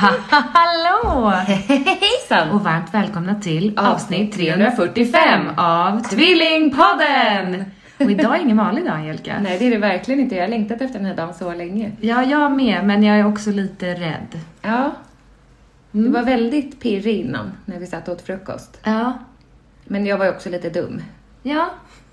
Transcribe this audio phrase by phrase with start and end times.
[0.30, 1.28] Hallå!
[1.28, 2.50] Hejsan!
[2.50, 7.64] Och varmt välkomna till avsnitt 345 av Tvillingpodden!
[7.98, 9.36] Och idag är ingen vanlig dag, Angelica.
[9.40, 10.34] Nej, det är det verkligen inte.
[10.34, 11.92] Jag har längtat efter den här dagen så länge.
[12.00, 14.40] Ja, jag med, men jag är också lite rädd.
[14.62, 14.92] Ja.
[15.92, 16.06] Mm.
[16.06, 18.80] Du var väldigt pirrig innan, när vi satt och åt frukost.
[18.82, 19.18] Ja.
[19.84, 21.02] Men jag var ju också lite dum.
[21.42, 21.70] Ja.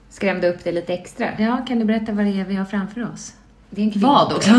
[0.09, 1.27] Skrämde upp dig lite extra.
[1.37, 3.33] Ja, kan du berätta vad det är vi har framför oss?
[3.69, 4.07] Det är en kvinna.
[4.07, 4.51] Vad också?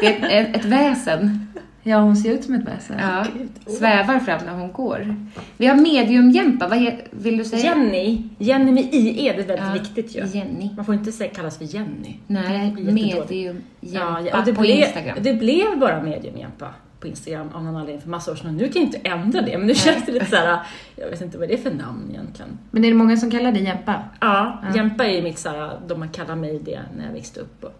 [0.00, 1.46] Det är ett, ett, ett väsen.
[1.88, 2.96] Ja, hon ser ut som ett väsen.
[3.00, 3.26] Ja.
[3.72, 5.16] Svävar fram när hon går.
[5.56, 6.68] Vi har mediumjämpa.
[6.68, 7.62] Vad he, vill du säga?
[7.62, 10.38] Jenny, Jenny med IE, det är väldigt Ja, viktigt ju.
[10.38, 10.70] Jenny.
[10.76, 12.16] Man får inte säga, kallas för Jenny.
[12.26, 15.18] Nej, mediumjämpa Ja, det på blev, Instagram.
[15.22, 18.56] Det blev bara mediumjämpa på Instagram av någon anledning för massa år sedan.
[18.56, 20.58] Nu kan jag inte ändra det, men nu känns det lite såhär,
[20.96, 22.58] jag vet inte vad det är för namn egentligen.
[22.70, 23.94] Men är det många som kallar dig Jämpa?
[24.20, 27.64] Ja, Jämpa är ju mitt såhär, de man kallar mig det när jag växte upp.
[27.64, 27.72] Och,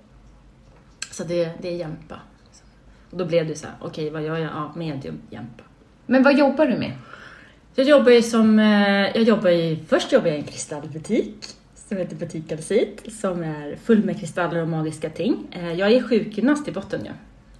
[1.10, 2.16] så det, det är Jämpa.
[3.16, 4.50] Då blev det så här, okej vad gör jag?
[4.54, 5.62] Ja, medium Jämpa.
[6.06, 6.92] Men vad jobbar du med?
[7.74, 11.96] Jag jobbar ju som, eh, jag jobbar i, först jobbar jag i en kristallbutik som
[11.96, 15.36] heter Butik Alcit, som är full med kristaller och magiska ting.
[15.50, 17.10] Eh, Jag är sjukgymnast i botten ju.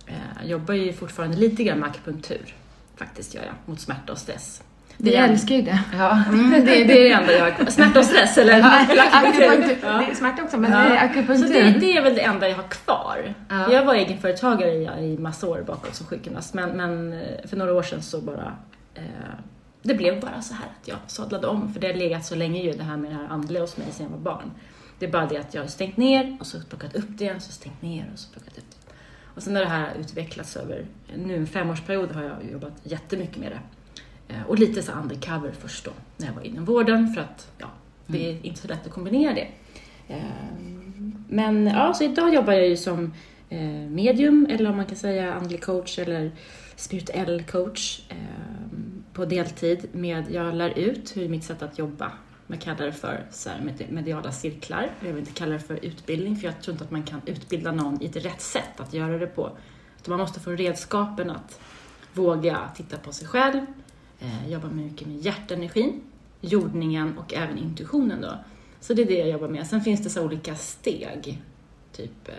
[0.06, 2.54] Eh, Jag jobbar ju fortfarande lite grann med akupunktur,
[2.96, 4.62] faktiskt gör jag, mot smärta och stress.
[4.98, 5.78] Vi är- älskar ju det.
[5.98, 7.66] Ja, det, det är det enda jag har kvar.
[7.66, 8.60] Smärta och stress eller,
[9.12, 9.78] akupunktur.
[9.82, 9.88] Ja.
[9.98, 10.78] Det är smärta också, men Ja.
[10.78, 11.48] det är Så akupunktur.
[11.54, 13.34] det, det är väl det enda jag har kvar.
[13.48, 13.72] Ja.
[13.72, 17.74] Jag var egenföretagare i, i massa år bakåt som sjukgymnast, men, men eh, för några
[17.74, 18.56] år sedan så bara
[18.94, 19.02] eh,
[19.82, 22.62] det blev bara så här att jag sadlade om, för det har legat så länge
[22.62, 24.50] ju det här med det här andliga hos mig sedan jag var barn.
[24.98, 27.40] Det är bara det att jag har stängt ner och så plockat upp det igen,
[27.40, 28.92] så stängt ner och så plockat upp det.
[29.34, 30.84] Och sen har det här utvecklats över,
[31.16, 33.60] nu en femårsperiod har jag jobbat jättemycket med det.
[34.28, 37.66] Eh, Och lite så undercover först då, när jag var inom vården, för att ja,
[38.06, 39.48] det är inte så lätt att kombinera det.
[40.08, 40.20] Eh,
[41.28, 43.12] Men ja, så idag jobbar jag ju som
[43.48, 43.60] eh,
[43.90, 46.30] medium, eller om man kan säga andlig coach eller
[46.76, 48.00] spirituell coach
[49.12, 52.12] på deltid med, jag lär ut hur mitt sätt att jobba,
[52.46, 54.90] man kallar det för så här, med- mediala cirklar.
[55.00, 57.72] Jag vill inte kalla det för utbildning, för jag tror inte att man kan utbilda
[57.72, 59.50] någon i ett rätt sätt att göra det på.
[60.00, 61.60] Utan man måste få redskapen att
[62.12, 63.60] våga titta på sig själv,
[64.20, 66.00] eh, jobba mycket med hjärtenergin,
[66.40, 68.38] jordningen och även intuitionen då.
[68.80, 69.66] Så det är det jag jobbar med.
[69.66, 71.42] Sen finns det så olika steg,
[71.92, 72.34] typ eh,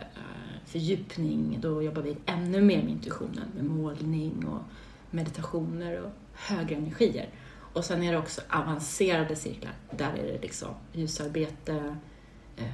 [0.66, 4.62] fördjupning, då jobbar vi ännu mer med intuitionen, med målning och
[5.12, 7.30] meditationer och högre energier.
[7.74, 11.98] Och sen är det också avancerade cirklar, där är det liksom ljusarbete,
[12.58, 12.66] eh,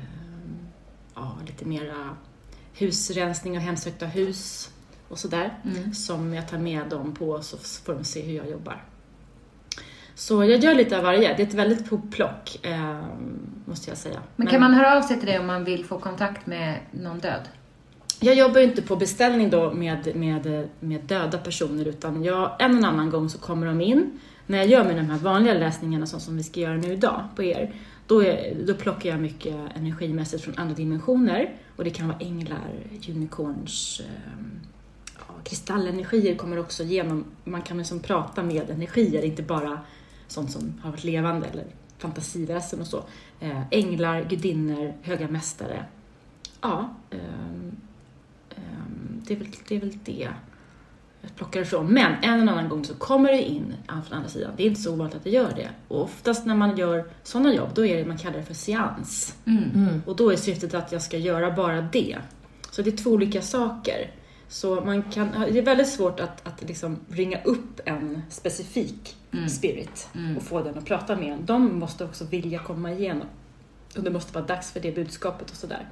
[1.15, 2.17] ja, lite mera
[2.73, 4.71] husrensning och hemsökta hus
[5.07, 5.61] och sådär,
[5.93, 8.83] som jag tar med dem på så får de se hur jag jobbar.
[10.15, 11.35] Så jag gör lite av varje.
[11.35, 13.05] Det är ett väldigt hopplock, eh,
[13.65, 14.19] måste jag säga.
[14.35, 17.19] Men kan man höra av sig till dig om man vill få kontakt med någon
[17.19, 17.49] död?
[18.19, 22.77] Jag jobbar ju inte på beställning då med, med, med döda personer utan jag, en
[22.79, 24.19] och annan gång så kommer de in.
[24.47, 27.23] När jag gör med de här vanliga läsningarna så som vi ska göra nu idag
[27.35, 27.73] på er,
[28.07, 31.53] då, är, då plockar jag mycket energimässigt från andra dimensioner.
[31.75, 32.69] Och det kan vara änglar,
[33.09, 34.43] unicorns, eh,
[35.43, 39.79] kristallenergier kommer också genom, man kan liksom prata med energier, inte bara
[40.33, 41.65] sånt som har varit levande eller
[41.97, 43.03] fantasiväsen och så.
[43.39, 45.85] Eh, änglar, gudinnor, höga mästare.
[46.61, 47.71] Ja, ehm,
[48.49, 50.29] ehm, det, är väl, det är väl det
[51.21, 51.93] jag plockar ifrån.
[51.93, 54.51] Men en och annan gång så kommer det in från andra sidan.
[54.57, 55.69] Det är inte så ovanligt att det gör det.
[55.87, 59.35] Och oftast när man gör sådana jobb, då är det man kallar det för seans.
[60.05, 62.17] Och då är syftet att jag ska göra bara det.
[62.71, 64.11] Så det är två olika saker.
[64.53, 69.15] Så man kan, det är väldigt svårt att, att liksom ringa upp en specifik
[69.49, 71.45] spirit och få den att prata med en.
[71.45, 73.27] De måste också vilja komma igenom.
[73.97, 75.89] Och det måste vara dags för det budskapet och sådär.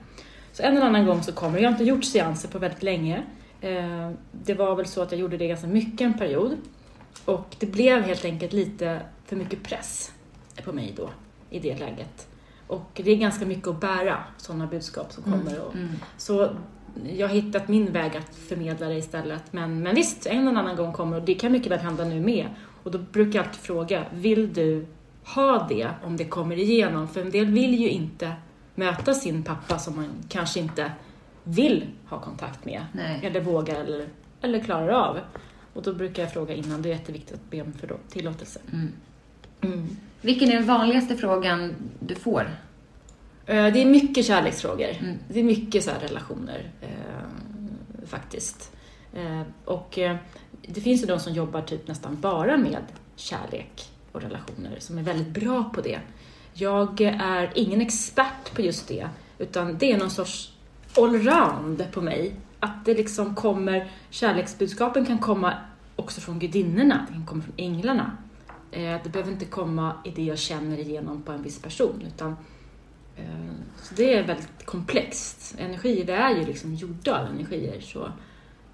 [0.53, 1.57] Så en eller annan gång så kommer.
[1.59, 3.23] Jag har inte gjort seanser på väldigt länge.
[3.61, 6.57] Eh, Det var väl så att jag gjorde det ganska mycket en period.
[7.25, 10.11] Och det blev helt enkelt lite för mycket press
[10.63, 11.09] på mig då,
[11.49, 12.27] i det läget.
[12.67, 15.59] Och det är ganska mycket att bära, sådana budskap som kommer.
[15.59, 15.73] Och,
[16.17, 16.49] Så
[17.17, 19.53] jag har hittat min väg att förmedla det istället.
[19.53, 22.19] Men, men visst, en eller annan gång kommer och det kan mycket väl hända nu
[22.19, 22.47] med.
[22.83, 24.85] Och då brukar jag alltid fråga, vill du
[25.23, 27.07] ha det om det kommer igenom?
[27.07, 28.33] För en del vill ju inte
[28.75, 30.91] möta sin pappa som man kanske inte
[31.43, 32.85] vill ha kontakt med.
[32.93, 33.19] Nej.
[33.23, 34.07] Eller vågar eller,
[34.41, 35.19] eller klarar av.
[35.73, 37.73] Och då brukar jag fråga innan, det är jätteviktigt att be om
[38.09, 38.59] tillåtelse.
[38.71, 39.97] Mm.
[40.21, 42.47] Vilken är den vanligaste frågan du får?
[43.45, 45.17] Eh, Det är mycket kärleksfrågor.
[45.29, 48.71] Det är mycket så här relationer, eh, faktiskt.
[49.13, 50.15] Eh, och eh,
[50.61, 52.83] det finns ju de som jobbar typ nästan bara med
[53.15, 55.99] kärlek och relationer, som är väldigt bra på det.
[56.53, 60.53] Jag är ingen expert på just det, utan det är någon sorts
[60.97, 62.33] allround på mig.
[62.59, 65.53] Att det liksom kommer, kärleksbudskapen kan komma
[65.95, 68.17] också från gudinnorna, det kan komma från änglarna.
[68.71, 72.35] Eh, Det behöver inte komma i det jag känner igenom på en viss person, utan
[73.21, 73.51] Eh,
[73.81, 75.55] så det är väldigt komplext.
[75.57, 77.81] Energi, vi är ju liksom gjorda av energier.
[77.81, 78.11] Så,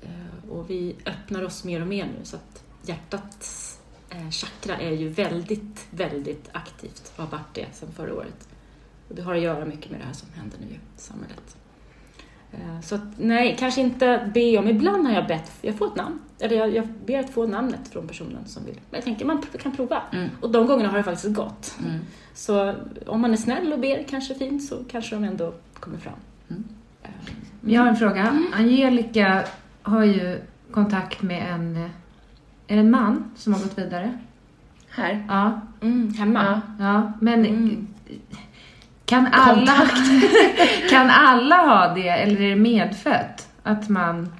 [0.01, 3.79] eh, och vi öppnar oss mer och mer nu så att hjärtats
[4.09, 8.47] eh, chakra är ju väldigt, väldigt aktivt och har varit det sedan förra året.
[9.09, 11.56] Och det har att göra mycket med det här som händer nu i samhället.
[12.51, 14.67] Eh, Så nej, kanske inte be om.
[14.67, 16.19] Ibland har jag bett, jag får ett namn.
[16.39, 18.73] Eller jag, jag ber att få namnet från personen som vill.
[18.89, 20.01] Men jag tänker man kan prova.
[20.41, 21.75] Och de gångerna har det faktiskt gått.
[22.33, 22.73] Så
[23.07, 26.13] om man är snäll och ber kanske fint så kanske de ändå kommer fram.
[27.03, 27.09] Eh,
[27.61, 28.39] Jag har en fråga.
[28.53, 29.43] Angelica
[29.81, 30.41] har ju
[30.71, 31.75] kontakt med en,
[32.67, 34.17] är det en man som har gått vidare.
[34.89, 35.25] Här.
[35.27, 35.61] Ja.
[35.81, 36.61] Mm, hemma.
[36.79, 37.11] Ja, ja.
[37.21, 37.87] men
[39.07, 39.73] kan, alla,
[40.89, 43.47] kan alla ha det eller är det medfött?
[43.63, 44.33] Att man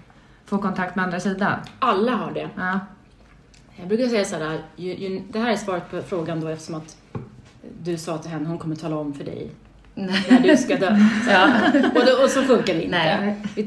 [0.46, 1.60] får kontakt med andra sidan?
[1.80, 2.50] Alla har det.
[2.56, 2.80] Ja.
[3.76, 6.76] Jag brukar säga så här, ju, ju, det här är svaret på frågan då eftersom
[6.76, 6.98] att
[7.82, 9.52] du sa till henne, hon kommer tala om för dig
[9.98, 10.90] när du ska dö.
[11.96, 13.36] och, då, och så funkar det inte.
[13.56, 13.64] Vi,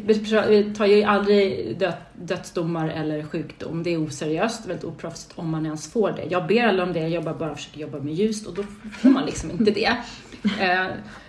[0.48, 1.92] vi, tar ju aldrig död,
[2.22, 3.82] dödsdomar eller sjukdom.
[3.82, 6.24] Det är oseriöst, väldigt oproffsigt om man ens får det.
[6.30, 8.62] Jag ber alla om det, jag jobbar bara försöker jobba med ljust och då
[8.98, 9.96] får man liksom inte det.
[10.60, 10.86] Eh,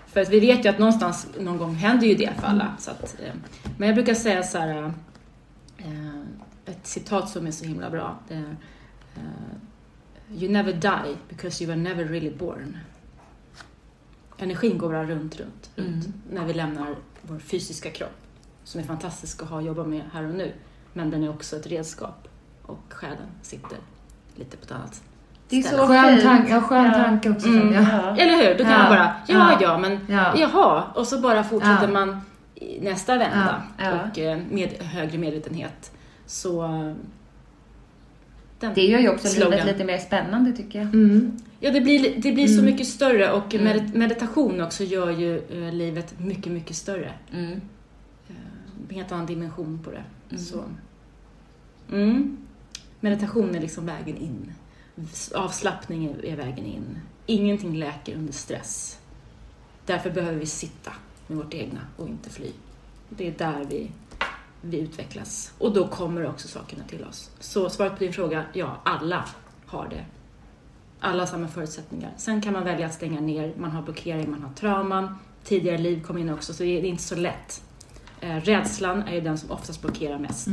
[0.07, 2.73] för att vi vet ju att någonstans, någon gång händer ju det för alla.
[2.79, 3.33] Så att, eh,
[3.77, 4.93] men jag brukar säga så här,
[5.77, 6.21] eh,
[6.65, 8.19] ett citat som är så himla bra.
[8.27, 8.55] Det är,
[9.15, 12.77] eh, you never die because you were never really born.
[14.41, 18.17] Energin går bara runt, runt, runt när vi lämnar vår fysiska kropp.
[18.63, 20.53] Som är fantastisk att ha och jobba med här och nu.
[20.93, 22.27] Men den är också ett redskap
[22.61, 23.77] och själen sitter
[24.35, 25.01] lite på ett annat
[25.49, 25.77] Det är ställe.
[25.81, 26.23] så Skön, fint.
[26.23, 26.91] tanke, ja, skön Ja.
[26.93, 27.47] tanke också.
[27.47, 27.73] Mm.
[27.73, 28.17] Ja.
[28.17, 28.57] Eller hur?
[28.57, 28.77] Då kan Ja.
[28.77, 29.57] man bara, ja, Ja.
[29.61, 30.33] ja, men Ja.
[30.37, 30.83] jaha.
[30.95, 31.93] Och så bara fortsätter Ja.
[31.93, 32.21] man
[32.81, 33.61] nästa vända.
[33.77, 33.85] Ja.
[33.85, 33.91] Ja.
[34.11, 35.91] Och eh, med högre medvetenhet.
[36.25, 36.61] Så...
[38.61, 39.51] Den Det gör ju också slogan.
[39.51, 40.87] livet lite mer spännande tycker jag.
[40.87, 41.39] Mm.
[41.59, 45.73] Ja, det blir, det blir så mycket större och med, meditation också gör ju eh,
[45.73, 47.13] livet mycket, mycket större.
[47.33, 47.51] Mm.
[48.29, 48.35] Eh,
[48.89, 50.37] en helt annan dimension på det.
[50.37, 50.63] Så.
[51.91, 52.37] Mm.
[52.99, 54.53] Meditation är liksom vägen in.
[55.35, 56.99] Avslappning är, är vägen in.
[57.25, 58.99] Ingenting läker under stress.
[59.85, 60.91] Därför behöver vi sitta
[61.27, 62.51] med vårt egna och inte fly.
[63.09, 63.91] Det är där vi,
[64.61, 65.53] vi utvecklas.
[65.57, 67.31] Och då kommer också sakerna till oss.
[67.39, 69.25] Så svaret på din fråga, ja, alla
[69.65, 70.05] har det.
[70.99, 72.11] Alla har samma förutsättningar.
[72.17, 75.15] Sen kan man välja att stänga ner, man har blockering, man har trauman.
[75.43, 77.63] Tidigare liv kommer in också, så det är inte så lätt.
[78.21, 80.47] Eh, rädslan är ju den som oftast blockerar mest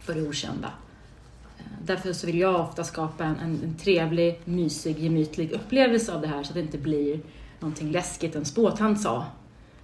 [0.00, 0.72] för det okända.
[1.58, 6.20] Eh, Därför så vill jag ofta skapa en, en, en trevlig, mysig, gemytlig upplevelse av
[6.20, 7.20] det här så att det inte blir
[7.60, 8.36] någonting läskigt.
[8.36, 9.26] En spåtant sa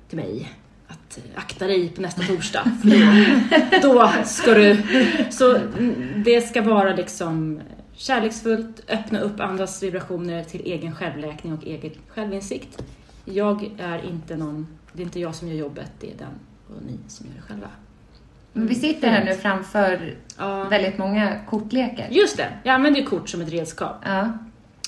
[0.09, 0.53] till mig
[0.89, 2.89] att eh, akta dig på nästa torsdag, för
[3.83, 4.83] då, då ska du...
[5.31, 7.61] Så mm, det ska vara liksom
[7.95, 12.83] kärleksfullt, öppna upp andras vibrationer till egen självläkning och egen självinsikt.
[13.25, 16.33] Jag är inte någon, det är inte jag som gör jobbet, det är den
[16.67, 17.69] och ni som gör det själva.
[18.53, 20.65] Men vi sitter här nu framför Ja.
[20.65, 22.07] väldigt många kortlekar.
[22.11, 23.97] Just det, jag använder ju kort som ett redskap.
[24.05, 24.21] Ja.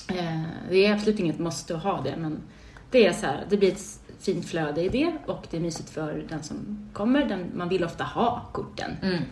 [0.07, 2.37] Eh, Det är absolut inget måste att ha det, men
[2.91, 5.89] det är så här, det blir ett fint flöde i det och det är mysigt
[5.89, 7.25] för den som kommer.
[7.25, 8.91] Den, man vill ofta ha korten.
[9.01, 9.23] Mm.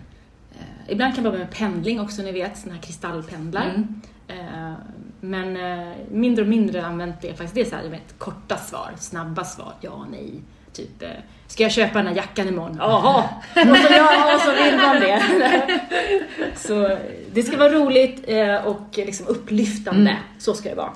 [0.52, 3.70] Eh, ibland kan det vara med pendling också, ni vet, såna här kristallpendlar.
[3.70, 4.02] Mm.
[4.28, 4.74] Eh,
[5.20, 7.56] men eh, mindre och mindre använt det faktiskt.
[7.56, 10.42] Det är så här, vet, korta svar, snabba svar, ja, nej.
[10.74, 11.04] Typ,
[11.48, 12.78] ska jag köpa den här jackan imorgon?
[12.80, 13.24] Jaha!
[13.56, 15.22] Och så, ja, och så vill man det.
[16.56, 16.98] Så
[17.34, 18.30] det ska vara roligt
[18.66, 20.18] och liksom upplyftande.
[20.40, 20.94] Så ska det vara.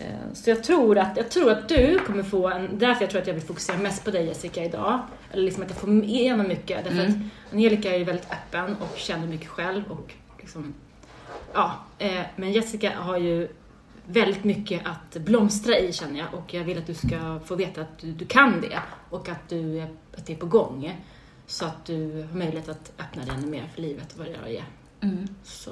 [0.00, 3.20] Eh, Så jag tror, att, jag tror att du kommer få en, därför jag tror
[3.20, 5.00] att jag vill fokusera mest på dig Jessica idag.
[5.32, 6.84] Eller liksom att jag får igenom mycket.
[6.84, 7.14] Därför att
[7.52, 10.74] Angelica är ju väldigt öppen och känner mycket själv och liksom,
[11.54, 11.74] ja.
[11.98, 13.48] eh, Men Jessica har ju
[14.06, 17.80] väldigt mycket att blomstra i känner jag och jag vill att du ska få veta
[17.80, 18.78] att du, du kan det
[19.10, 21.00] och att, du, är- att det är på gång.
[21.46, 24.56] Så att du har möjlighet att öppna dig ännu mer för livet och vad det
[24.58, 24.64] är.
[25.44, 25.70] Så,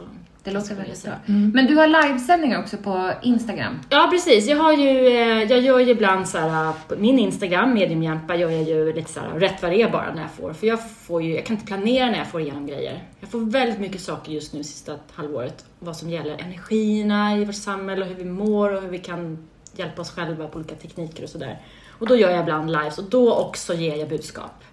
[0.49, 1.13] Det låter väldigt bra.
[1.27, 3.81] Men du har livesändningar också på Instagram.
[3.89, 4.47] Ja, precis.
[4.47, 8.51] Jag, har ju, eh, jag gör ju ibland så här, på min Instagram, mediumjämpa, gör
[8.51, 10.53] jag ju lite så här, rätt vad det är bara när jag får.
[10.53, 13.05] För jag får ju, jag kan inte planera när jag får igenom grejer.
[13.21, 15.65] Jag får väldigt mycket saker just nu sista halvåret.
[15.79, 19.49] Vad som gäller energierna i vårt samhälle och hur vi mår och hur vi kan
[19.77, 21.63] hjälpa oss själva på olika tekniker och sådär.
[21.89, 24.65] Och då gör jag ibland lives och då också ger jag budskap.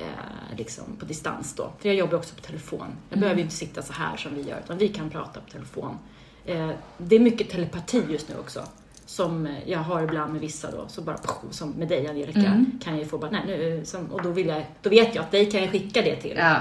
[0.00, 1.72] Eh, liksom på distans då.
[1.78, 2.86] För jag jobbar också på telefon.
[3.08, 5.50] Jag behöver ju inte sitta så här som vi gör, utan vi kan prata på
[5.50, 5.98] telefon.
[6.44, 8.64] Eh, det är mycket telepati just nu också.
[9.06, 11.18] Som eh, jag har ibland med vissa då, så bara
[11.50, 14.46] som med dig Angelica, kan jag ju få bara, nej nu, som, och då, vill
[14.46, 16.36] jag, då vet jag att dig kan jag skicka det till.
[16.36, 16.56] Ja.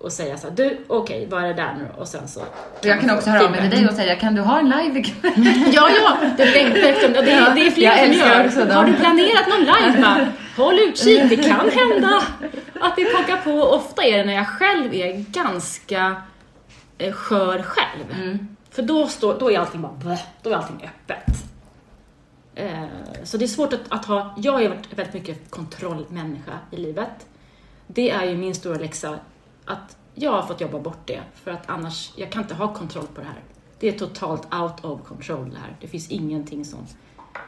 [0.00, 2.40] Och säga så här, du, okej, vad är det där nu Och sen så...
[2.40, 4.68] Och jag kan också höra av mig till dig och säga, kan du ha en
[4.70, 5.32] live ikväll?
[5.72, 6.74] Ja, ja, det är-
[7.54, 8.66] det är fler Jag som älskar gör.
[8.66, 8.76] dem.
[8.76, 10.02] Har du planerat någon live?
[10.02, 10.26] Bara,
[10.56, 12.22] Håll utkik, det kan hända
[12.80, 13.62] att det pockar på.
[13.62, 16.22] Ofta är det när jag själv är ganska
[16.98, 18.04] eh, skör själv.
[18.22, 18.56] Mm.
[18.70, 21.34] För då, står, då är allting bara då är allting öppet.
[22.54, 22.84] Eh,
[23.24, 26.76] så det är svårt att, att ha, jag har ju varit väldigt mycket kontrollmänniska i
[26.76, 27.26] livet.
[27.86, 29.18] Det är ju min stora läxa,
[29.70, 31.22] att jag har fått jobba bort det.
[31.34, 33.42] För att annars, jag kan inte ha kontroll på det här.
[33.78, 35.76] Det är totalt out of control det här.
[35.80, 36.86] Det finns ingenting som...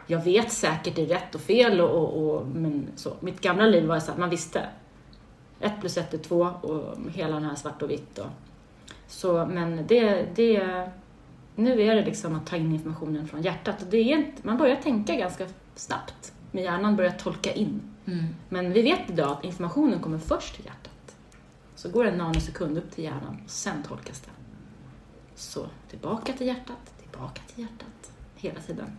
[0.07, 3.13] Jag vet säkert det är rätt och fel och, och, och men så.
[3.21, 4.67] Mitt gamla liv var så att man visste.
[5.61, 8.27] Ett plus ett är två och hela den här svart och vitt och...
[9.07, 10.89] Så, men det, det...
[11.55, 14.59] Nu är det liksom att ta in informationen från hjärtat och det är inte, man
[14.59, 16.33] börjar tänka ganska snabbt.
[16.51, 17.81] Med hjärnan börjar tolka in.
[18.49, 20.82] Men vi vet idag att informationen kommer först till hjärtat.
[21.83, 24.31] Så går det en nanosekund upp till hjärnan och sen tolkas det.
[25.35, 28.13] Så tillbaka till hjärtat, tillbaka till hjärtat.
[28.37, 28.97] Hela tiden.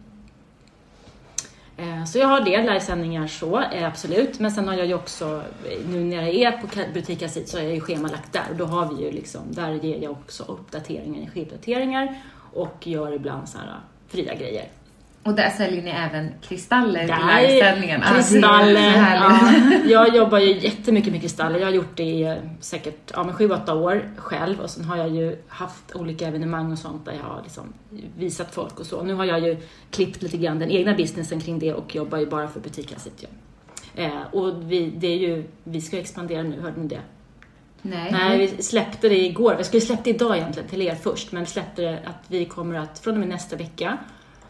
[1.77, 4.39] Eh, så jag har det, livesändningar så, eh, absolut.
[4.39, 5.43] Men sen har jag ju också,
[5.87, 8.45] nu när jag är på Butik Acid så är jag ju schemalagt där.
[8.49, 12.21] Och då har vi ju liksom, där ger jag också uppdateringar, energiuppdateringar
[12.53, 13.73] och gör ibland så här eh,
[14.07, 14.67] fria grejer.
[15.23, 18.89] Och där säljer ni även kristaller till är så Kristaller.
[18.89, 19.91] härligt.
[19.91, 21.59] Ja, jag jobbar ju jättemycket med kristaller.
[21.59, 24.85] Jag har gjort det i eh, säkert ja, men sju, åtta år själv och sen
[24.85, 27.73] har jag ju haft olika evenemang och sånt där jag har liksom
[28.17, 29.03] visat folk och så.
[29.03, 29.57] Nu har jag ju
[29.91, 33.27] klippt lite grann den egna businessen kring det och jobbar ju bara för butiken City.
[33.95, 37.01] Eh, och vi, det är ju, vi ska expandera nu, hörde ni det?
[37.81, 38.11] Nej.
[38.11, 39.55] Nej, vi släppte det igår.
[39.57, 42.79] Vi skulle släppt det idag egentligen till er först, men släppte det att vi kommer
[42.79, 43.97] att, från och med nästa vecka,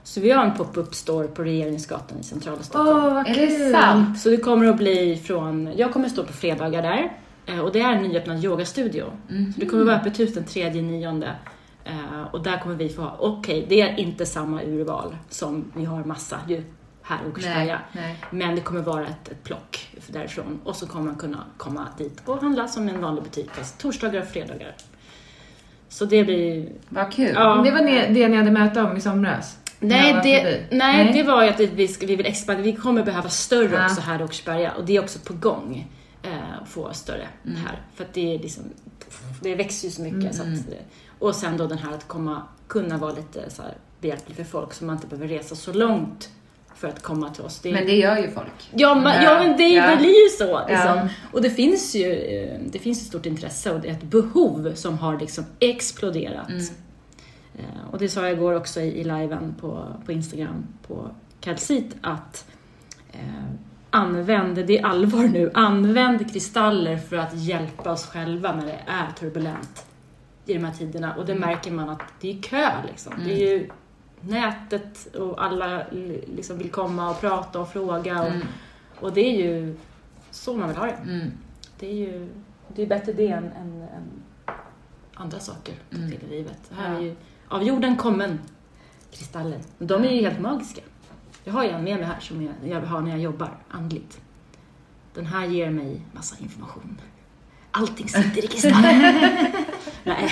[0.04, 3.14] så vi har en pop-up store på Regeringsgatan i centrala Stockholm.
[3.14, 4.20] vad Är det sant?
[4.20, 7.12] Så det kommer att bli från, jag kommer att stå på fredagar där
[7.46, 9.06] eh, och det är en nyöppnad yogastudio.
[9.54, 11.32] Så det kommer att vara öppet hus den tredje nionde.
[11.86, 15.86] Eh, Och där kommer vi få ha, okej, det är inte samma urval som vi
[15.86, 16.64] har massa ju
[17.02, 17.80] här i Åkersberga.
[18.32, 22.22] Men det kommer vara ett, ett plock därifrån och så kommer man kunna komma dit
[22.26, 24.76] och handla som en vanlig butik, fast torsdagar och fredagar.
[25.90, 27.32] Så det blir Vad kul.
[27.36, 27.62] Ja.
[27.66, 29.58] Det var det, det ni hade möte om i somras?
[29.88, 30.78] Nej, det, förbi.
[30.78, 31.66] nej, det var ju att vi,
[32.00, 32.64] vi vill expandera.
[32.64, 33.86] Vi kommer behöva större Ja.
[33.86, 35.88] också här i Åkersberga och det är också på gång.
[36.24, 37.58] Eh, att få större Mm.
[37.58, 37.80] här.
[37.96, 38.64] För att det är liksom,
[39.42, 40.36] det växer ju så mycket.
[40.36, 40.48] Så att,
[41.20, 44.74] och sen då den här att komma, kunna vara lite så här behjälplig för folk
[44.74, 46.30] så man inte behöver resa så långt
[46.76, 47.60] för att komma till oss.
[47.60, 48.70] Det är, Men det gör ju folk.
[48.74, 49.96] Ja, man, ja, men det, Ja.
[49.96, 50.60] blir ju så.
[50.68, 50.98] Liksom.
[50.98, 51.08] Ja.
[51.32, 54.72] Och det finns ju eh, det finns ett stort intresse och det är ett behov
[54.76, 56.50] som har liksom exploderat.
[56.50, 56.56] Eh,
[57.92, 62.52] Och det sa jag igår också i, i liven på, på Instagram på Kalsit att
[63.12, 63.20] eh,
[63.90, 69.12] använd, det är allvar nu, använd kristaller för att hjälpa oss själva när det är
[69.20, 69.86] turbulent
[70.46, 71.16] i de här tiderna.
[71.16, 73.14] Och det märker man att det är kö liksom.
[73.26, 73.70] Det är ju
[74.22, 78.24] nätet och alla li- liksom vill komma och prata och fråga.
[78.24, 78.32] Och,
[79.00, 79.78] och det är ju
[80.32, 80.92] så man vill ha det.
[81.12, 81.32] Mm.
[81.80, 82.30] Det är ju
[82.76, 84.10] det är bättre det än, än, än
[85.14, 86.12] andra saker Mm.
[86.12, 86.58] till i livet.
[86.70, 87.16] Det här är ju
[87.54, 88.40] av jorden kommen
[89.12, 89.60] kristaller.
[89.78, 90.82] De är ju helt magiska.
[91.44, 94.22] Jag har ju en med mig här som jag, jag har när jag jobbar andligt.
[95.14, 97.02] Den här ger mig massa information.
[97.72, 98.84] Allting sitter i kristallen.
[100.04, 100.30] Nej,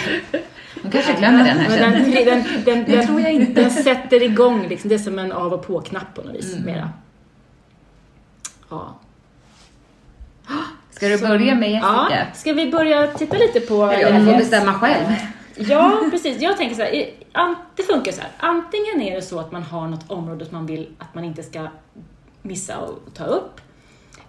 [0.82, 1.92] De kanske glömmer den här sen.
[1.92, 3.62] den, den, den, den, tror jag inte.
[3.62, 6.54] Den sätter igång, liksom, det är som en av och på-knapp på något vis.
[6.54, 6.66] Mm.
[6.66, 6.90] Mera.
[8.70, 9.00] Ja.
[10.90, 12.08] Ska du börja med Jessica?
[12.10, 13.86] Ja, ska vi börja titta lite på...
[13.86, 15.06] Eller jag får bestämma själv.
[15.55, 16.41] Ja, precis.
[16.41, 17.15] Jag tänker så här,
[17.75, 18.31] det funkar så här.
[18.38, 21.43] Antingen är det så att man har något område som man vill att man inte
[21.43, 21.67] ska
[22.41, 23.62] missa och ta upp.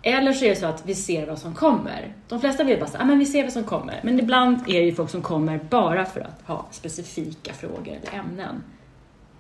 [0.03, 2.15] Eller så är det så att vi ser vad som kommer.
[2.29, 4.01] De flesta vill bara säga, ah, men vi ser vad som kommer.
[4.03, 8.19] Men ibland är det ju folk som kommer bara för att ha specifika frågor eller
[8.19, 8.63] ämnen.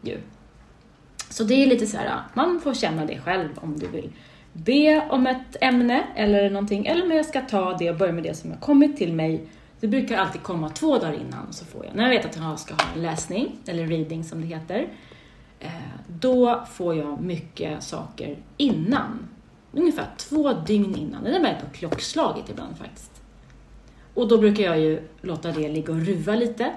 [0.02, 0.18] Ju.
[1.30, 4.12] Så det är lite så här, man får känna det själv om du vill
[4.52, 6.86] be om ett ämne eller någonting.
[6.86, 9.46] Eller om jag ska ta det och börja med det som har kommit till mig.
[9.82, 12.58] Det brukar alltid komma två dagar innan så får jag, när jag vet att jag
[12.58, 14.88] ska ha en läsning, eller reading som det heter.
[15.60, 15.70] Eh,
[16.08, 19.28] då får jag mycket saker innan.
[19.72, 21.24] Ungefär två dygn innan.
[21.24, 23.22] Det med på klockslaget ibland faktiskt.
[24.14, 26.72] Och då brukar jag ju låta det ligga och ruva lite.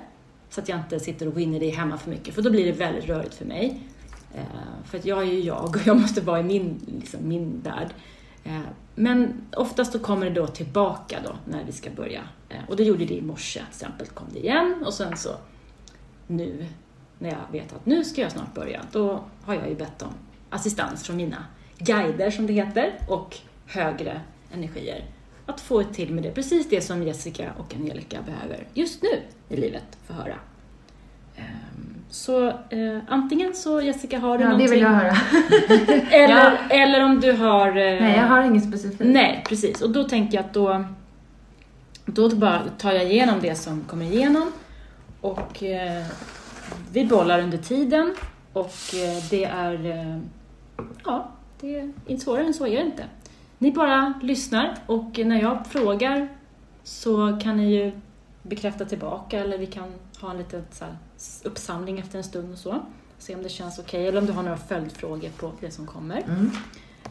[0.50, 2.50] Så att jag inte sitter och går in i det hemma för mycket, för då
[2.50, 3.82] blir det väldigt rörigt för mig.
[4.36, 4.44] Eh,
[4.86, 7.90] för att jag är ju jag och jag måste vara i min, liksom, min värld.
[8.44, 8.60] Eh,
[8.96, 12.22] men oftast då kommer det då tillbaka då när vi ska börja.
[12.56, 15.30] Eh, och det gjorde det i morse till exempel, kom det igen och sen så
[16.28, 16.66] nu
[17.20, 20.14] när jag vet att nu ska jag snart börja, då har jag ju bett om
[20.50, 21.46] assistans från mina
[21.78, 24.22] guider som det heter och högre
[24.54, 25.04] energier.
[25.46, 29.10] Att få till med det, precis det som Jessica och Angelica behöver just nu
[29.50, 30.36] i livet få höra.
[31.36, 35.16] Ehm, Så eh, antingen så Jessica har du Ja, det någonting vill jag höra.
[36.12, 37.68] eller, eller om du har...
[37.68, 39.00] eh, Nej, jag har inget specifikt.
[39.04, 39.82] Nej, precis.
[39.82, 40.86] Och då tänker jag att då,
[42.06, 44.52] då bara tar jag igenom det som kommer igenom
[45.22, 46.06] och eh,
[46.92, 48.16] vi bollar under tiden
[48.54, 49.86] och eh, det är...
[49.86, 50.20] Eh,
[51.06, 53.06] ja, det är inte svårare än så är det inte.
[53.58, 56.28] Ni bara lyssnar och när jag frågar
[56.84, 57.92] så kan ni ju
[58.44, 60.96] bekräfta tillbaka eller vi kan ha en liten så här,
[61.44, 62.86] uppsamling efter en stund och så.
[63.18, 66.22] Se om det känns okej eller om du har några följdfrågor på det som kommer.
[66.22, 66.52] Mm.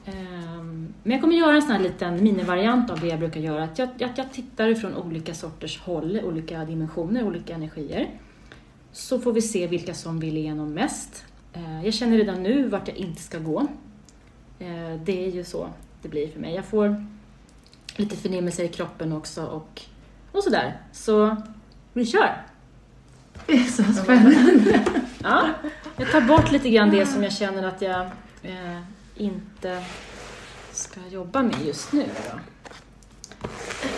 [0.07, 3.65] Ehm, Men jag kommer göra en sån här liten minivariant av det jag brukar göra.
[3.65, 8.09] Att jag, att jag tittar ifrån olika sorters håll, olika dimensioner, olika energier.
[8.93, 11.25] Så får vi se vilka som vill igenom mest.
[11.53, 13.61] Eh, Jag känner redan nu vart jag inte ska gå.
[14.59, 15.69] Eh, Det är ju så
[16.03, 16.55] det blir för mig.
[16.55, 17.07] Jag får
[17.97, 19.83] lite förnimmelser i kroppen också och,
[20.33, 20.77] och sådär.
[20.93, 21.37] Så
[21.93, 22.43] vi kör!
[23.47, 24.81] Det är så spännande.
[25.23, 25.49] Ja,
[25.97, 28.01] jag tar bort lite grann det som jag känner att jag
[28.43, 28.81] eh,
[29.17, 29.85] inte
[30.73, 32.07] ska jobba med just nu.
[32.33, 32.39] Då.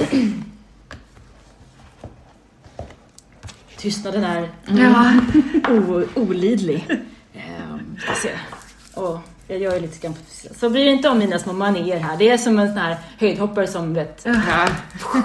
[3.76, 5.12] Tystnaden är Ja.
[5.70, 6.87] o, olidlig.
[7.35, 8.31] Ehm, ska se.
[9.00, 12.16] Och jag gör ju lite grann på- Så bryr inte om mina små manér här.
[12.16, 14.68] Det är som en sån här höjdhoppare som vet, Ja.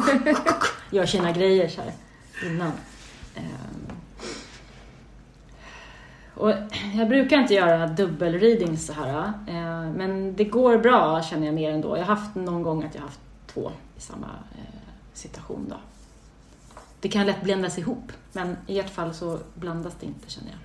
[0.91, 1.91] gör sina grejer så här
[2.45, 2.71] innan.
[3.35, 3.80] Ehm.
[6.41, 6.53] Och
[6.93, 11.71] jag brukar inte göra dubbelreadings så här, eh, men det går bra känner jag mer
[11.71, 11.97] ändå.
[11.97, 14.79] Jag har haft någon gång att jag har haft två i samma eh,
[15.13, 15.75] situation då.
[16.99, 20.59] Det kan lätt blandas ihop, men i ert fall så blandas det inte känner jag.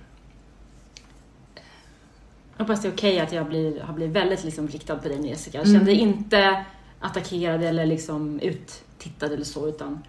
[2.57, 5.27] Jag hoppas det är okej att jag blir, har blivit väldigt liksom riktad på dig
[5.27, 5.57] Jessica.
[5.57, 6.65] Jag kände inte
[6.99, 10.03] attackerad eller liksom uttittad eller så, utan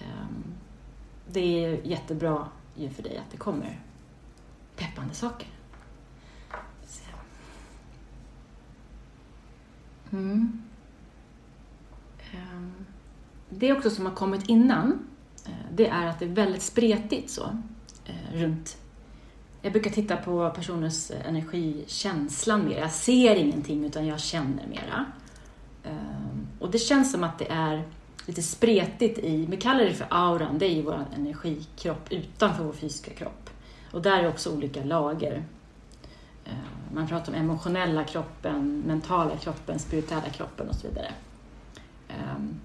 [0.00, 0.44] ehm,
[1.32, 3.78] det är jättebra ju för dig att det kommer
[4.82, 5.48] peppande saker.
[10.12, 10.62] Mm.
[12.32, 12.72] Ehm,
[13.50, 15.08] det också som har kommit innan,
[15.46, 17.58] eh, det är att det är väldigt spretigt så,
[18.04, 18.76] eh, runt
[19.62, 22.78] jag brukar titta på personers energikänsla energikänslan mer.
[22.78, 25.06] Jag ser ingenting utan jag känner mera.
[25.84, 27.82] Ehm, och det känns som att det är
[28.26, 32.72] lite spretigt i, vi kallar det för auran, det är ju vår energikropp utanför vår
[32.72, 33.41] fysiska kropp.
[33.92, 35.44] Och där är också olika lager.
[36.44, 36.52] Eh,
[36.94, 41.12] man pratar om emotionella kroppen, mentala kroppen, spirituella kroppen och så vidare.
[42.08, 42.60] Ehm,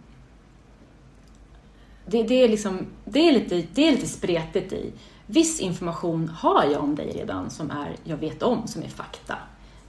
[2.05, 4.93] det, det, är liksom, det, är lite, det är lite spretigt i.
[5.25, 9.37] Viss information har jag om dig redan som är, jag vet om, som är fakta.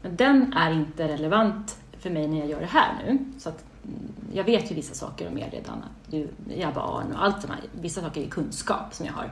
[0.02, 3.18] Men den är inte relevant för mig när jag gör det här nu.
[3.38, 7.12] Så att, mm, jag vet ju vissa saker om er redan, att du är barn
[7.12, 9.30] och allt det här, vissa saker är kunskap som jag har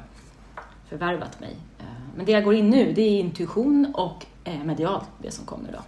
[0.89, 1.57] förvärvat mig.
[1.79, 1.85] Eh,
[2.17, 5.73] men det jag går in nu, det är intuition och eh, medialt, det som kommer
[5.73, 5.79] då.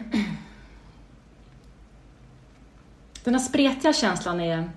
[3.24, 4.70] Den här spretiga känslan är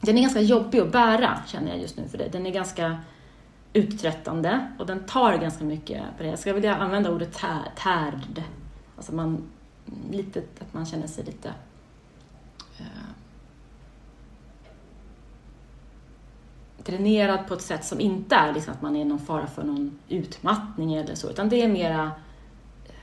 [0.00, 2.28] den är ganska jobbig att bära, känner jag just nu för det.
[2.28, 2.98] Den är ganska
[3.72, 6.28] uttröttande och den tar ganska mycket på det.
[6.28, 8.42] Jag skulle vilja använda ordet tär, tärd.
[8.96, 9.42] Alltså man,
[10.10, 11.48] lite, att man känner sig lite
[12.78, 12.86] eh,
[16.84, 19.98] dränerad på ett sätt som inte är liksom att man är någon fara för någon
[20.08, 22.10] utmattning eller så, utan det är mera
[22.86, 22.94] eh,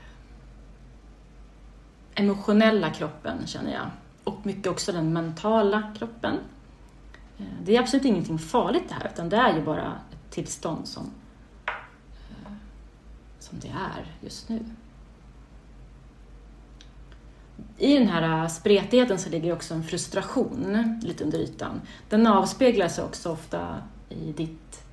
[2.14, 3.86] emotionella kroppen, känner jag.
[4.24, 6.34] Och mycket också den mentala kroppen.
[7.38, 10.88] Eh, det är absolut ingenting farligt det här, utan det är ju bara ett tillstånd
[10.88, 11.10] som,
[11.66, 12.52] eh,
[13.38, 14.64] som det är just nu.
[17.78, 21.80] I den här äh, spretigheten så ligger också en frustration lite under ytan.
[22.08, 24.84] Den avspeglar sig också ofta i ditt,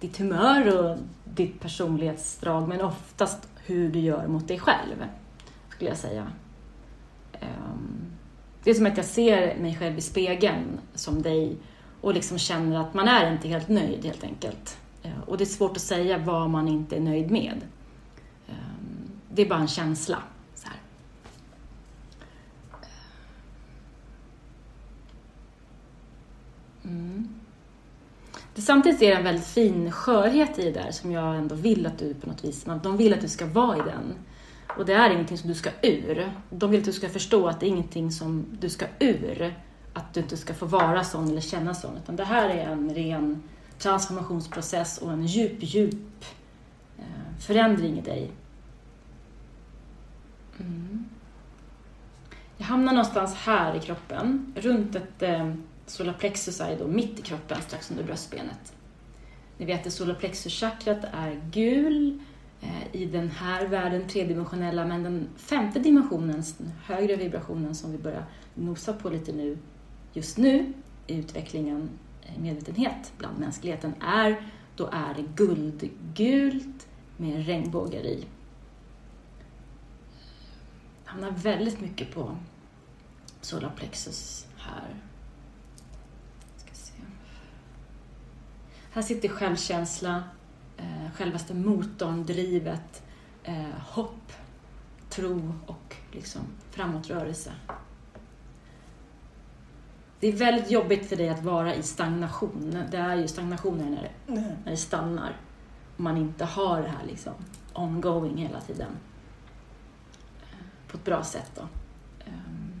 [0.00, 5.06] ditt humör och ditt personlighetsdrag, men oftast hur du gör mot dig själv,
[5.68, 6.26] skulle jag säga.
[7.32, 8.12] Ehm,
[8.64, 11.56] det är som att jag ser mig själv i spegeln som dig
[12.00, 14.78] och liksom känner att man är inte helt nöjd helt enkelt.
[15.02, 17.60] Ehm, och det är svårt att säga vad man inte är nöjd med.
[18.48, 20.18] Ehm, det är bara en känsla.
[20.54, 20.76] Så här.
[26.84, 27.28] Mm.
[28.54, 31.86] Det, samtidigt är det en väldigt fin skörhet i det där som jag ändå vill
[31.86, 34.14] att du på något vis, de vill att du ska vara i den.
[34.76, 36.32] Och det är ingenting som du ska ur.
[36.50, 39.54] De vill att du ska förstå att det är ingenting som du ska ur.
[39.92, 41.96] Att du inte ska få vara sån eller känna sån.
[41.96, 43.42] Utan det här är en ren
[43.78, 46.24] transformationsprocess och en djup, djup
[46.98, 48.30] eh, förändring i dig.
[50.60, 51.04] Mm.
[52.56, 55.54] Jag hamnar någonstans här i kroppen, runt ett eh,
[55.86, 58.74] solarplexus är då mitt i kroppen, strax under bröstbenet.
[59.58, 62.20] Ni vet att solarplexus-chakrat är gul
[62.60, 67.98] eh, i den här världen, tredimensionella, men den femte dimensionen, den högre vibrationen som vi
[67.98, 69.58] börjar nosa på lite nu,
[70.12, 70.72] just nu
[71.06, 71.90] i utvecklingen
[72.36, 78.24] i medvetenhet bland mänskligheten, är, då är det guldgult med regnbågar i.
[81.04, 82.36] Hamnar väldigt mycket på
[83.40, 84.96] solarplexus här.
[88.94, 90.24] Här sitter självkänsla,
[90.76, 93.02] eh, självaste motorn, drivet,
[93.44, 94.32] eh, hopp,
[95.08, 97.52] tro och liksom framåtrörelse.
[100.20, 102.84] Det är väldigt jobbigt för dig att vara i stagnation.
[102.90, 104.32] Det är ju stagnationen när det,
[104.64, 105.36] när det stannar.
[105.96, 107.34] Om man inte har det här liksom
[107.72, 108.90] ongoing hela tiden.
[110.88, 111.62] På ett bra sätt då.
[112.24, 112.80] Ehm.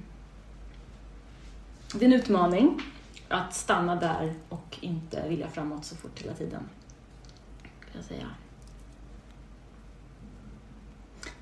[1.94, 2.82] Det är en utmaning
[3.32, 6.68] att stanna där och inte vilja framåt så fort hela tiden.
[7.62, 8.26] Kan jag säga.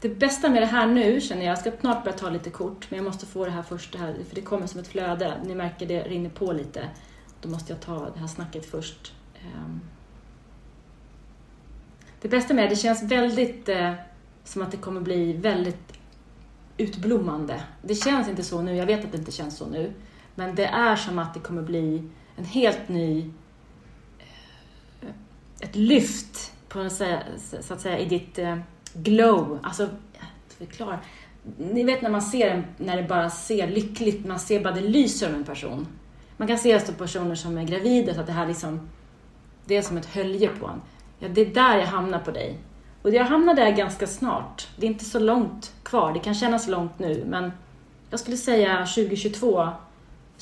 [0.00, 2.86] Det bästa med det här nu känner jag, jag ska snart börja ta lite kort,
[2.90, 5.40] men jag måste få det här först, det här, för det kommer som ett flöde.
[5.44, 6.88] Ni märker det rinner på lite.
[7.40, 9.12] Då måste jag ta det här snacket först.
[9.34, 9.80] Ehm.
[12.20, 13.94] Det bästa med det, det känns väldigt eh,
[14.44, 15.92] som att det kommer bli väldigt
[16.76, 17.62] utblommande.
[17.82, 19.92] Det känns inte så nu, jag vet att det inte känns så nu.
[20.40, 22.02] Men det är som att det kommer bli
[22.36, 23.30] en helt ny...
[25.00, 25.08] Eh,
[25.60, 26.88] ett lyft, på
[27.60, 28.58] så att säga, i ditt eh,
[28.94, 29.58] glow.
[29.62, 29.88] Alltså,
[30.58, 30.98] förklara.
[31.58, 35.28] Ni vet när man ser när det bara ser lyckligt, man ser bara det lyser
[35.28, 35.86] om en person.
[36.36, 38.88] Man kan se så personer som är gravida, så att det här liksom,
[39.64, 40.80] det är som ett hölje på en.
[41.18, 42.58] Ja, det är där jag hamnar på dig.
[43.02, 44.68] Och jag hamnar där ganska snart.
[44.76, 46.12] Det är inte så långt kvar.
[46.12, 47.52] Det kan kännas långt nu, men
[48.10, 49.68] jag skulle säga 2022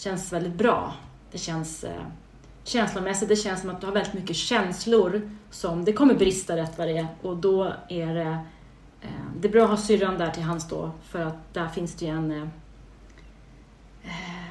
[0.01, 0.95] känns väldigt bra.
[1.33, 2.03] Det känns eh,
[2.65, 6.79] känslomässigt, det känns som att du har väldigt mycket känslor som det kommer brista rätt
[6.79, 8.39] vad det är och då är det
[9.01, 9.09] eh,
[9.41, 12.05] det är bra att ha syrran där till hands då för att där finns det
[12.05, 12.49] ju en eh,
[14.03, 14.49] eh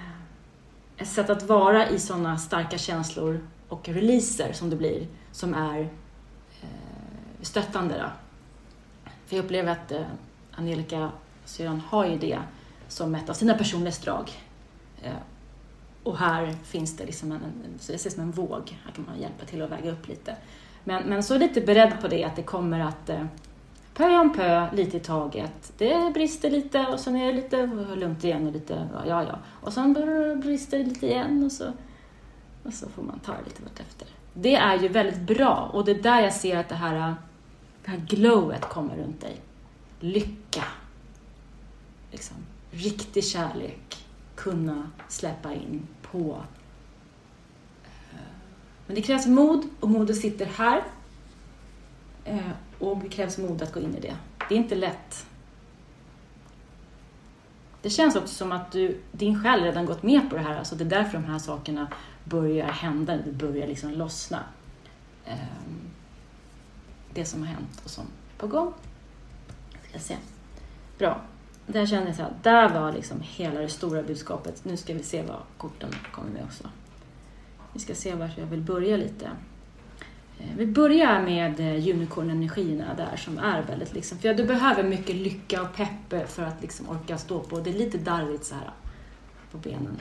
[0.98, 5.80] ett sätt att vara i sådana starka känslor och releaser som det blir som är
[6.62, 6.68] eh,
[7.42, 7.96] stöttande.
[7.98, 8.10] Då.
[9.26, 10.06] För jag upplever att eh,
[10.52, 11.12] Angelica,
[11.46, 12.40] syrran, har ju det
[12.88, 14.32] som ett av sina personlighetsdrag.
[15.02, 15.12] Eh,
[16.08, 17.42] och här finns det liksom en,
[17.80, 20.36] så det ser som en våg, här kan man hjälpa till att väga upp lite.
[20.84, 23.26] Men, men så lite beredd på det, att det kommer att eh,
[23.94, 25.74] pö om pö, lite i taget.
[25.78, 27.66] Det brister lite och sen är det lite
[27.96, 29.40] lugnt igen och lite, ja ja.
[29.46, 29.94] Och sen
[30.44, 31.72] brister det lite igen och så,
[32.64, 34.08] och så får man ta det lite vartefter.
[34.34, 37.16] Det är ju väldigt bra och det är där jag ser att det här,
[37.86, 39.42] det här glowet kommer runt dig.
[40.00, 40.64] Lycka.
[42.12, 42.38] Liksom,
[42.72, 44.07] riktig kärlek.
[44.38, 46.44] Kunna släppa in på.
[47.84, 48.20] Eh,
[48.88, 50.84] men det krävs mod och modet sitter här.
[52.26, 54.16] Eh, och det krävs mod att gå in i det.
[54.50, 55.26] Det är inte lätt.
[57.82, 60.58] Det känns också som att du, din själ redan gått med på det här.
[60.58, 61.88] Alltså det är därför de här sakerna
[62.24, 64.44] börjar hända, det börjar liksom lossna.
[65.26, 65.90] Ehm,
[67.14, 68.74] det som har hänt och som är på gång.
[69.90, 70.18] Ska se.
[70.98, 71.22] Bra
[71.68, 74.66] där kände jag så här, där var liksom hela det stora budskapet.
[74.66, 76.64] Nu ska vi se vad korten kommer med också.
[77.74, 79.26] Vi ska se vart jag vill börja lite.
[80.40, 84.84] Eh, vi börjar med eh, unicorn-energierna där som är väldigt liksom, för ja, du behöver
[84.84, 87.60] mycket lycka och pepp för att liksom orka stå på.
[87.60, 88.72] Det är lite darrigt så här
[89.52, 90.00] på benen.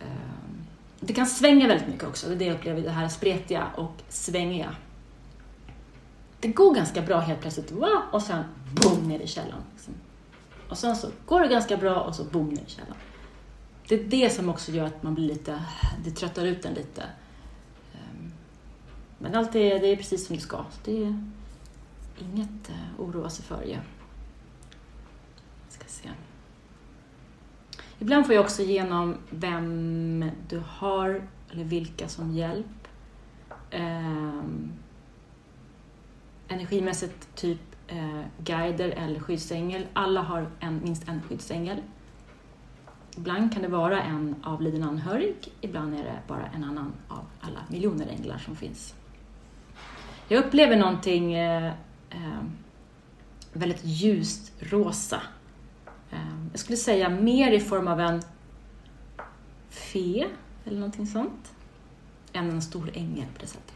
[0.00, 0.66] Ehm,
[1.00, 3.94] det kan svänga väldigt mycket också, det är det jag upplever, det här spretiga och
[4.08, 4.76] svängiga.
[6.40, 7.72] Det går ganska bra helt plötsligt,
[8.12, 9.62] och sen boom ner i källan.
[9.74, 9.94] Liksom.
[10.70, 12.96] Och sen så går det ganska bra och så boom ner i källaren.
[13.88, 15.64] Det är det som också gör att man blir lite,
[16.04, 17.02] det tröttar ut en lite.
[17.92, 18.32] Ehm,
[19.18, 20.64] men allt är, det är precis som det ska.
[20.84, 21.30] Det är
[22.18, 23.64] inget att oroa sig för.
[23.66, 23.78] Ja.
[25.68, 26.10] Ska se.
[27.98, 32.88] Ibland får jag också igenom vem du har eller vilka som hjälp.
[33.70, 34.72] Ehm,
[36.48, 39.86] energimässigt typ eh, guider eller skyddsängel.
[39.92, 41.82] Alla har en, minst en skyddsängel.
[43.16, 47.60] Ibland kan det vara en avliden anhörig, ibland är det bara en annan av alla
[47.68, 48.94] miljoner änglar som finns.
[50.28, 51.72] Jag upplever någonting eh,
[52.10, 52.42] eh,
[53.52, 55.22] väldigt ljust rosa.
[56.10, 56.18] Eh,
[56.50, 58.22] jag skulle säga mer i form av en
[59.70, 60.26] fe
[60.64, 61.52] eller någonting sånt,
[62.32, 63.69] än en stor ängel på det sättet.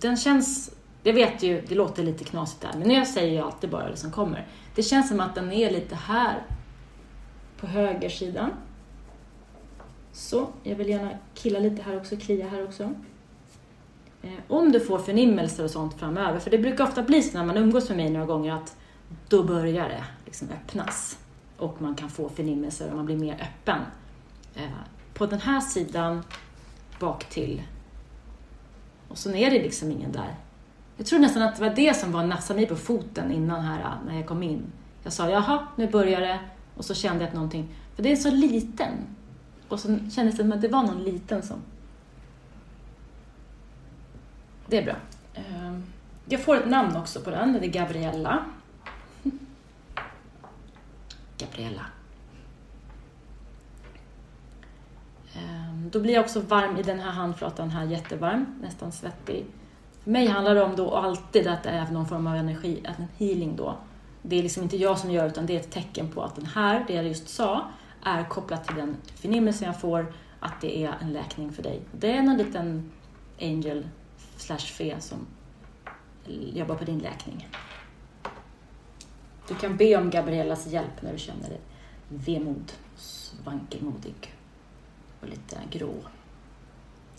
[0.00, 0.70] Den känns,
[1.02, 3.96] jag vet ju, det låter lite knasigt där, men jag säger ju alltid bara det
[3.96, 4.46] som kommer.
[4.74, 6.42] Det känns som att den är lite här
[7.60, 8.50] på högersidan.
[10.12, 12.92] Så, jag vill gärna killa lite här också, klia här också.
[14.22, 17.44] Eh, om du får förnimmelser och sånt framöver, för det brukar ofta bli så när
[17.44, 18.76] man umgås med mig några gånger att
[19.28, 21.18] då börjar det liksom öppnas
[21.56, 23.80] och man kan få förnimmelser och man blir mer öppen.
[24.54, 24.70] Eh,
[25.14, 26.22] på den här sidan
[27.00, 27.62] bak till
[29.16, 30.34] och så är det liksom ingen där.
[30.96, 33.98] Jag tror nästan att det var det som var nassa mig på foten innan här
[34.06, 34.62] när jag kom in.
[35.02, 36.38] Jag sa jaha, nu börjar det
[36.76, 38.92] och så kände jag att någonting, för det är så liten.
[39.68, 41.56] Och så kändes det som att det var någon liten som...
[44.66, 44.96] Det är bra.
[45.34, 45.78] Eh,
[46.28, 48.44] Jag får ett namn också på den, det är Gabriella.
[51.38, 51.82] Gabriella.
[51.82, 51.90] Ehm,
[55.36, 59.46] Ehm, då blir jag också varm i den här handflatan här, jättevarm, nästan svettig.
[60.02, 62.98] För mig handlar det om då alltid att det är någon form av energi, att
[62.98, 63.76] en healing då.
[64.22, 66.46] Det är liksom inte jag som gör utan det är ett tecken på att den
[66.46, 67.70] här, det jag just sa,
[68.02, 71.80] är kopplat till den förnimmelse jag får, att det är en läkning för dig.
[71.92, 72.90] Det är en liten
[73.40, 73.88] angel
[74.36, 75.18] slash fe som
[76.52, 77.48] jobbar på din läkning.
[79.48, 81.60] Du kan be om Gabriellas hjälp när du känner dig
[82.08, 82.72] vemod,
[83.44, 84.35] vankelmodig
[85.20, 85.94] och lite grå.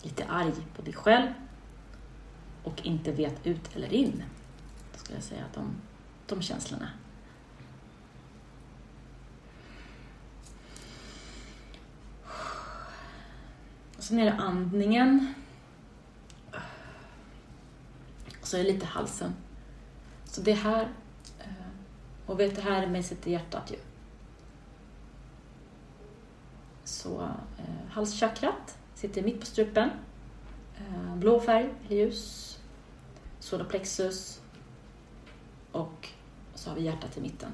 [0.02, 1.32] Lite arg på dig själv
[2.62, 4.22] och inte vet ut eller in.
[4.92, 5.70] Då skulle jag säga att de,
[6.26, 6.90] de känslorna.
[13.96, 15.34] Och sen är det andningen.
[18.40, 19.34] Och så är det lite halsen.
[20.24, 20.88] Så det här,
[21.38, 21.46] eh,
[22.26, 23.87] och vet det här med sitter hjärtat ju.
[26.88, 27.22] Så
[27.58, 29.90] eh, halschakrat sitter mitt på strupen.
[30.78, 32.58] Eh, blå färg, ljus.
[33.40, 34.40] Solarplexus.
[35.72, 36.08] Och
[36.54, 37.50] så har vi hjärtat i mitten.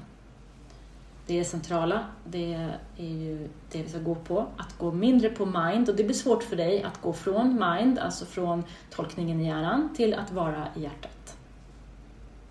[1.27, 2.05] Det är det centrala.
[2.25, 2.53] Det
[2.97, 4.47] är ju det vi ska gå på.
[4.57, 5.89] Att gå mindre på mind.
[5.89, 9.89] Och det blir svårt för dig att gå från mind, alltså från tolkningen i hjärnan,
[9.95, 11.37] till att vara i hjärtat.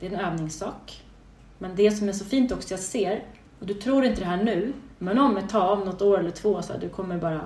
[0.00, 1.02] Det är en övningssak.
[1.58, 3.24] Men det som är så fint också, jag ser,
[3.64, 6.30] och du tror inte det här nu, men om ett tag, om något år eller
[6.30, 7.40] två, så här, du kommer bara...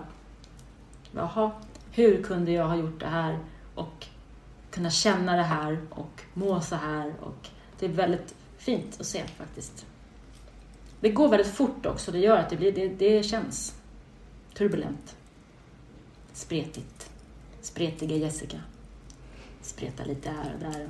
[1.12, 1.50] Jaha,
[1.90, 3.38] hur kunde jag ha gjort det här?
[3.74, 4.06] Och
[4.70, 7.14] kunna känna det här och må så här.
[7.20, 9.86] Och det är väldigt fint att se faktiskt.
[11.00, 13.74] Det går väldigt fort också, det gör att det, blir, det, det känns
[14.54, 15.16] turbulent.
[16.32, 17.10] Spretigt.
[17.60, 18.58] Spretiga Jessica.
[19.62, 20.88] Spreta lite här och där.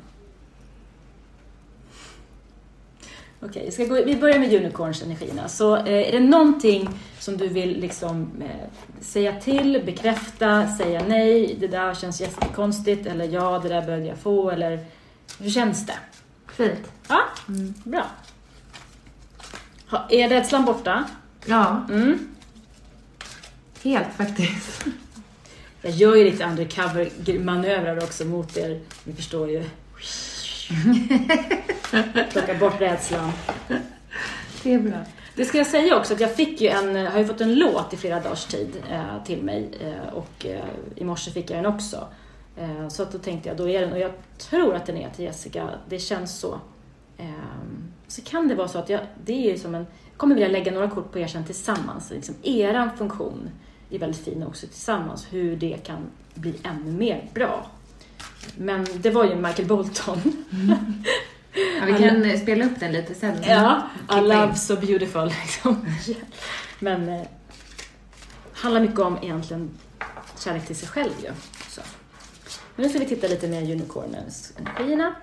[3.40, 5.48] Okej, ska gå, vi börjar med unicorns-energierna.
[5.48, 8.68] Så eh, är det någonting som du vill liksom, eh,
[9.00, 14.18] säga till, bekräfta, säga nej, det där känns jättekonstigt, eller ja, det där behövde jag
[14.18, 14.84] få, eller
[15.38, 15.98] hur känns det?
[16.52, 16.92] Fint.
[17.08, 17.20] Ja,
[17.84, 18.06] bra.
[19.90, 21.04] Ha, är rädslan borta?
[21.46, 22.28] Ja, Mm.
[23.84, 24.84] helt faktiskt.
[25.82, 29.64] Jag gör ju lite undercover-manövrar också mot er, ni förstår ju.
[32.32, 33.32] Plocka bort rädslan.
[34.62, 34.98] Det är bra.
[35.34, 37.94] Det ska jag säga också att jag fick ju en, har ju fått en låt
[37.94, 40.64] i flera dagars tid eh, till mig eh, och eh,
[40.96, 42.06] i morse fick jag den också.
[42.56, 45.10] Eh, så att då tänkte jag, då är den, och jag tror att den är
[45.10, 46.60] till Jessica, det känns så.
[47.16, 47.26] Eh,
[48.06, 50.72] så kan det vara så att jag, det är som en, jag kommer vilja lägga
[50.72, 53.50] några kort på er sen tillsammans, liksom eran funktion.
[53.90, 55.98] är väldigt fina också tillsammans, hur det kan
[56.34, 57.66] bli ännu mer bra.
[58.56, 60.44] Men det var ju Michael Bolton.
[61.80, 63.36] Ja, vi kan eh, spela upp den lite sen.
[63.42, 64.28] Ja, I Klippa in.
[64.28, 65.86] love so beautiful liksom.
[66.78, 67.22] Men eh,
[68.52, 69.70] handlar mycket om egentligen
[70.38, 71.30] kärlek till sig själv ju.
[71.68, 71.80] Så.
[72.76, 75.14] Men nu ska vi titta lite mer unicornens energierna.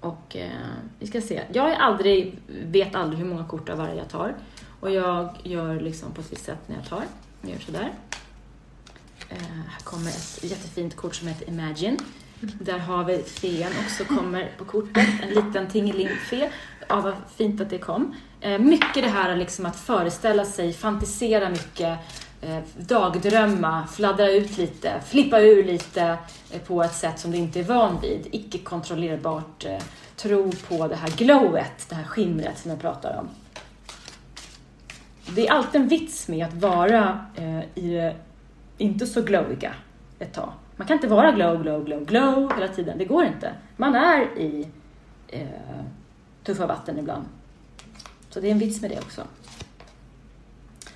[0.00, 0.50] Och eh,
[0.98, 1.42] vi ska se.
[1.52, 4.34] Jag är aldrig, vet aldrig hur många kort av varje jag tar.
[4.80, 7.02] Och jag gör liksom på ett visst sätt när jag tar.
[7.42, 7.92] Jag gör sådär.
[9.28, 9.36] Eh,
[9.68, 11.98] här kommer ett jättefint kort som heter Imagine.
[12.40, 15.08] Där har vi fen också kommer på kortet.
[15.22, 16.50] En liten tingeling-fe.
[16.88, 18.14] Ja, vad fint att det kom.
[18.40, 21.98] Eh, mycket det här liksom att föreställa sig, fantisera mycket,
[22.40, 26.18] eh, dagdrömma, fladdra ut lite, flippa ur lite
[26.50, 28.26] eh, på ett sätt som du inte är van vid.
[28.32, 29.64] Icke kontrollerbart.
[29.64, 29.78] Eh,
[30.16, 33.28] tro på det här glowet, det här skimret som jag pratar om.
[35.34, 38.16] Det är alltid en vits med att vara eh, i det
[38.78, 39.74] inte så glowiga
[40.18, 40.52] ett tag.
[40.76, 42.98] Man kan inte vara glow, glow, glow, glow hela tiden.
[42.98, 43.54] Det går inte.
[43.76, 44.68] Man är i
[45.28, 45.46] eh,
[46.44, 47.24] tuffa vatten ibland.
[48.30, 49.22] Så det är en vits med det också.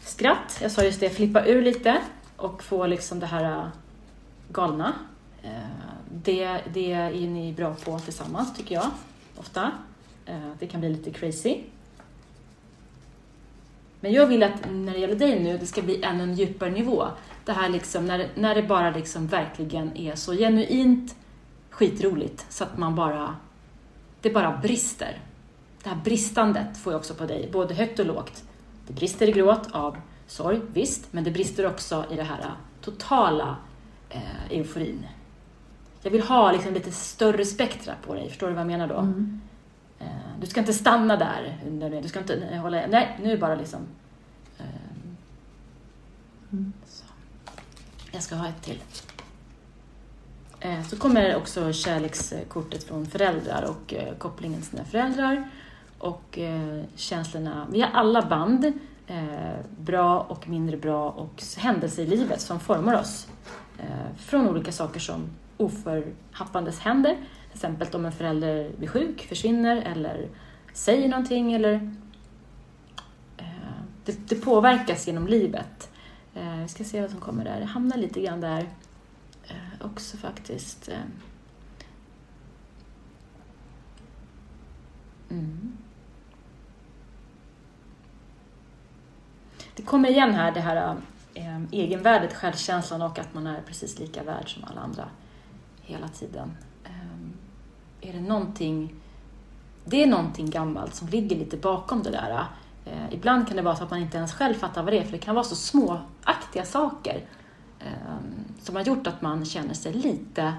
[0.00, 2.00] Skratt, jag sa just det, flippa ur lite
[2.36, 3.66] och få liksom det här eh,
[4.48, 4.94] galna.
[5.42, 5.50] Eh,
[6.12, 8.90] det, det är ni bra på tillsammans tycker jag,
[9.36, 9.72] ofta.
[10.26, 11.60] Eh, det kan bli lite crazy.
[14.00, 16.70] Men jag vill att när det gäller dig nu, det ska bli ännu en djupare
[16.70, 17.06] nivå.
[17.50, 21.16] Det här liksom, när, det- när det bara liksom verkligen är så genuint
[21.70, 23.36] skitroligt så att man bara,
[24.20, 25.20] det bara brister.
[25.82, 28.44] Det här bristandet får jag också på dig, både högt och lågt.
[28.86, 33.56] Det brister i gråt av sorg, visst, men det brister också i det här totala
[34.10, 35.06] eh, euforin.
[36.02, 39.12] Jag vill ha liksom lite större spektra på dig, förstår du vad jag menar då?
[39.98, 40.06] Eh,
[40.40, 41.58] Du ska inte stanna där.
[42.02, 42.86] Du ska inte hålla...
[42.86, 43.80] Nej, nu bara liksom...
[44.58, 46.99] ehm, Så.
[48.12, 48.82] Jag ska ha ett till.
[50.60, 55.50] Eh, så kommer också kärlekskortet från föräldrar och eh, kopplingen till sina föräldrar.
[55.98, 57.66] Och eh, känslorna.
[57.70, 58.72] Vi har alla band,
[59.78, 63.28] bra och mindre bra och händelser i livet som formar oss.
[64.16, 67.14] Från olika saker som oförhappandes händer.
[67.14, 70.28] Till exempel om en förälder blir sjuk, försvinner eller
[70.72, 71.96] säger någonting eller
[74.04, 75.89] det, det påverkas genom livet.
[76.34, 77.60] Eh, vi ska se vad som kommer där.
[77.60, 78.68] Det hamnar lite grann där
[79.44, 80.88] eh, också faktiskt.
[80.88, 80.98] Eh.
[85.30, 85.76] Mm.
[89.76, 90.96] Det kommer igen här det här
[91.34, 95.08] eh, egenvärdet, självkänslan och att man är precis lika värd som alla andra
[95.82, 96.56] hela tiden.
[96.84, 99.00] Eh, är det någonting
[99.84, 102.44] det är någonting gammalt som ligger lite bakom det där.
[102.84, 105.04] Eh, ibland kan det vara så att man inte ens själv fattar vad det är,
[105.04, 107.24] för det kan vara så småaktiga saker
[107.78, 108.16] eh,
[108.60, 110.54] som har gjort att man känner sig lite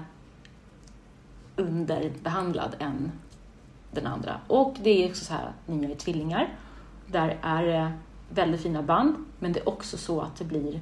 [1.56, 3.12] underbehandlad än
[3.90, 4.40] den andra.
[4.46, 6.48] Och det är också så här ni är tvillingar.
[7.06, 7.92] Där är det
[8.28, 10.74] väldigt fina band, men det är också så att det blir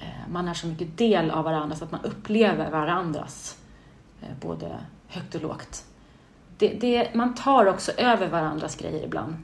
[0.00, 3.58] eh, man är så mycket del av varandra så att man upplever varandras
[4.20, 5.84] eh, både högt och lågt
[6.58, 9.36] det, det, man tar också över varandras grejer ibland.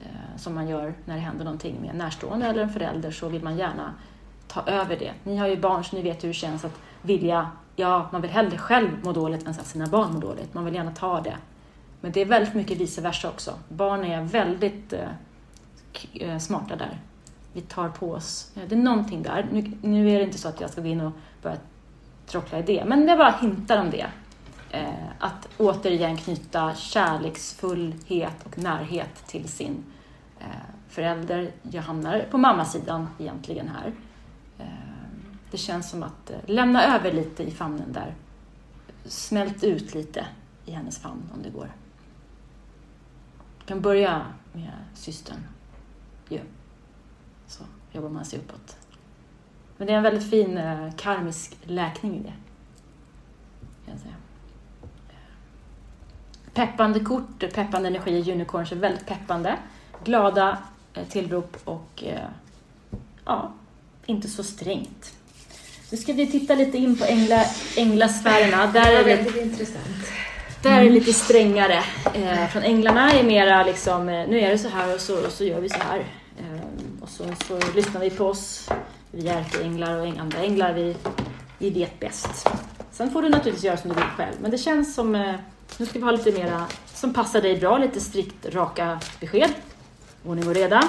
[0.00, 3.28] Eh, som man gör när det händer någonting med en närstående eller en förälder så
[3.28, 3.94] vill man gärna
[4.48, 5.12] ta över det.
[5.24, 8.30] Ni har ju barn så ni vet hur det känns att vilja, ja, man vill
[8.30, 10.54] hellre själv må dåligt än att sina barn mår dåligt.
[10.54, 11.36] Man vill gärna ta det.
[12.00, 13.54] Men det är väldigt mycket vice versa också.
[13.68, 15.08] Barn är väldigt eh,
[16.14, 16.98] eh smarta där.
[17.52, 19.48] Vi tar på oss, eh, det är någonting där.
[19.52, 21.56] Nu, nu är det inte så att jag ska gå in och börja
[22.26, 24.06] tråckla i det, men jag bara hintar om det.
[24.70, 29.84] Eh, att återigen knyta kärleksfullhet och närhet till sin
[30.40, 30.46] eh,
[30.88, 31.52] förälder.
[31.62, 33.92] Jag hamnar på mammasidan egentligen här.
[34.58, 34.64] Eh,
[35.50, 38.14] det känns som att eh, lämna över lite i famnen där.
[39.04, 40.26] Smält ut lite
[40.66, 41.72] i hennes famn om det går.
[43.58, 45.40] Du kan börja med systern.
[46.28, 46.40] Ja.
[47.46, 48.76] Så jobbar man sig uppåt.
[49.76, 52.34] Men det är en väldigt fin eh, karmisk läkning i det.
[53.84, 54.14] Kan jag säga
[56.60, 59.56] peppande kort, peppande energi, unicorns är väldigt peppande.
[60.04, 60.58] Glada
[60.94, 62.18] eh, tillrop och eh,
[63.24, 63.52] ja,
[64.06, 65.12] inte så strängt.
[65.90, 67.44] Nu ska vi titta lite in på ängla,
[67.76, 68.66] änglasfärerna.
[68.66, 69.86] Där är, det, Det är intressant.
[70.62, 71.82] där är det lite strängare.
[72.14, 75.44] Eh, från änglarna är mera liksom, nu är det så här och så, och så
[75.44, 75.98] gör vi så här.
[76.38, 76.60] Eh,
[77.00, 78.68] och så, så lyssnar vi på oss.
[79.10, 80.96] Vi är ärkeänglar och andra änglar, vi,
[81.58, 82.48] vi vet bäst.
[82.92, 85.34] Sen får du naturligtvis göra som du vill själv, men det känns som, eh,
[85.78, 89.50] nu ska vi ha lite mera som passar dig bra, lite strikt raka besked.
[90.24, 90.82] Ordning och reda.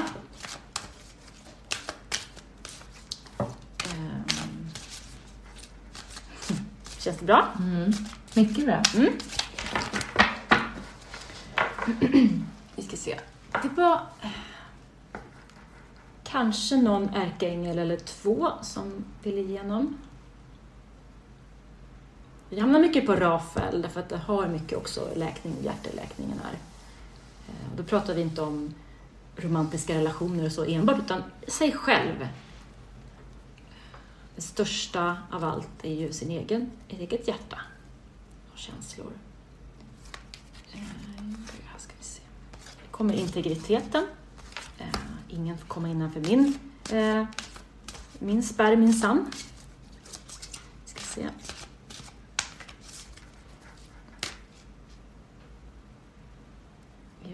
[7.01, 7.47] Känns det bra?
[7.59, 7.91] Mm.
[8.33, 8.81] Mycket bra.
[8.95, 9.13] Mm.
[12.75, 13.19] vi ska se.
[13.61, 14.29] Det var eh,
[16.23, 19.97] kanske någon ärkeängel eller två som ville igenom.
[22.51, 26.53] Vi hamnar mycket på Rafael därför att det har mycket också läkning, hjärteläkningen här.
[27.49, 28.73] Eh, då pratar vi inte om
[29.35, 32.27] romantiska relationer och så enbart, utan sig själv.
[34.35, 37.57] Det största av allt är ju sin egen, eget hjärta
[38.53, 39.11] och känslor.
[40.73, 40.79] Eh,
[41.65, 42.21] här ska vi se.
[42.91, 44.07] kommer integriteten.
[44.77, 44.99] Eh,
[45.29, 46.59] ingen får komma innanför min,
[48.19, 49.31] min spärr minsann.
[50.85, 51.29] Ska se.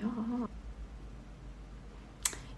[0.02, 0.48] Ja.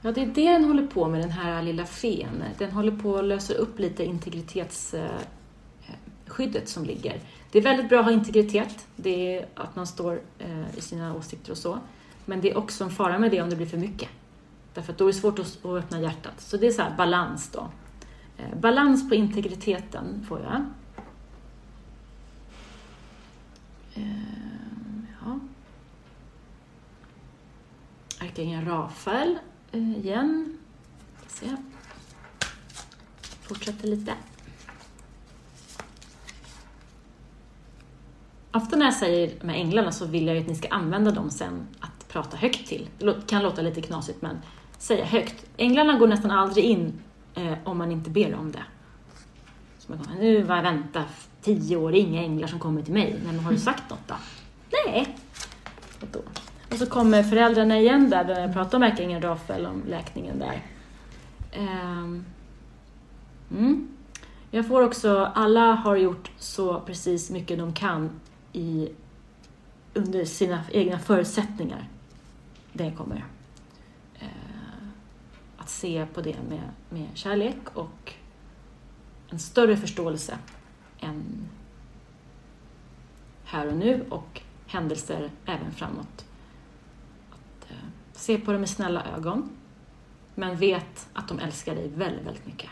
[0.01, 2.43] Ja, det är det den håller på med, den här lilla fen.
[2.57, 7.19] Den håller på att lösa upp lite integritetsskyddet som ligger.
[7.51, 11.15] Det är väldigt bra att ha integritet, det är att man står eh, i sina
[11.15, 11.79] åsikter och så.
[12.25, 14.09] Men det är också en fara med det om det blir för mycket.
[14.73, 16.41] Därför att då är det svårt att, öppna hjärtat.
[16.41, 17.67] Så det är så här balans då.
[18.37, 20.65] Eh, balans på integriteten får jag.
[23.93, 24.03] Eh,
[25.25, 25.39] ja.
[28.20, 29.39] Ärkeängeln Rafael
[29.72, 30.57] eh, igen.
[31.28, 31.55] Ska se.
[33.41, 34.13] Fortsätter lite.
[38.51, 41.30] Ofta när jag säger med änglarna så vill jag ju att ni ska använda dem
[41.30, 42.89] sen att prata högt till.
[42.97, 44.38] Det kan låta lite knasigt men
[44.78, 45.45] säga högt.
[45.57, 46.93] Änglarna går nästan aldrig in
[47.36, 48.63] eh, om man inte ber om det.
[49.80, 51.03] Så man kommer, nu var jag vänta
[51.41, 53.20] tio år, det är inga änglar som kommer till mig.
[53.24, 54.15] Nej, men har du sagt något då?
[54.86, 55.17] Nej.
[56.01, 56.22] Och, då
[56.72, 60.61] och så kommer föräldrarna igen där, när jag pratar med ärkeängeln Rafael om läkningen där.
[61.51, 62.26] Ehm,
[63.51, 63.88] mm.
[64.51, 68.09] Jag får också, alla har gjort så precis mycket de kan
[68.53, 68.89] i,
[69.93, 71.88] under sina egna förutsättningar.
[72.74, 73.26] Det kommer.
[74.20, 74.28] Eh,
[75.57, 78.13] att se på det med, med kärlek och
[79.30, 80.38] en större förståelse
[80.99, 81.47] än
[83.45, 86.26] här och nu och händelser även framåt.
[88.20, 89.49] Se på det med snälla ögon,
[90.36, 92.70] men vet att de älskar dig väldigt, väldigt mycket.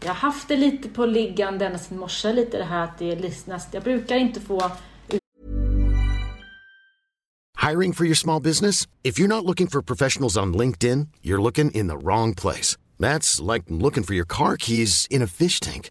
[0.00, 2.98] Jag har haft det lite på liggande ända sedan i morse, lite det här att
[2.98, 3.68] det är listnäst.
[3.74, 4.70] Jag brukar inte få
[7.70, 8.88] Hiring for your small business?
[9.04, 12.76] If you're not looking for professionals on LinkedIn, you're looking in the wrong place.
[12.98, 15.90] That's like looking for your car keys in a fish tank.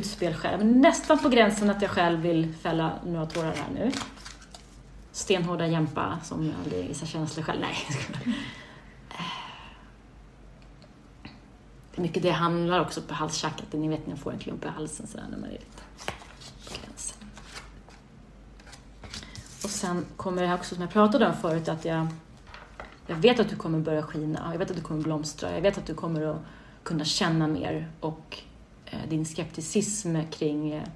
[0.00, 0.66] Utspel själv.
[0.66, 3.92] Nästan på gränsen att jag själv vill fälla några tårar här nu.
[5.12, 7.60] Stenhårda jämpa som jag aldrig visar känslor själv.
[7.60, 8.36] Nej, jag skojar.
[11.90, 13.72] Det är mycket det handlar också på halschakrat.
[13.72, 15.82] Ni vet när jag får en klump i halsen sådär när man är lite
[16.68, 17.16] på gränsen.
[19.64, 22.06] Och sen kommer det här också som jag pratade om förut att jag,
[23.06, 24.48] jag vet att du kommer börja skina.
[24.52, 25.54] Jag vet att du kommer blomstra.
[25.54, 26.42] Jag vet att du kommer att
[26.82, 28.42] kunna känna mer och
[28.90, 30.88] Eh, din skepticism kring eh,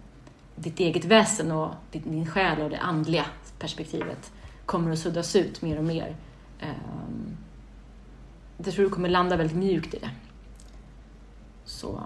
[0.56, 3.26] ditt eget väsen och din, själ och det andliga
[3.58, 4.32] perspektivet
[4.66, 6.16] kommer att suddas ut mer och mer.
[6.60, 7.36] Ehm,
[8.56, 10.10] jag tror du kommer landa väldigt mjukt i det.
[11.64, 12.02] Så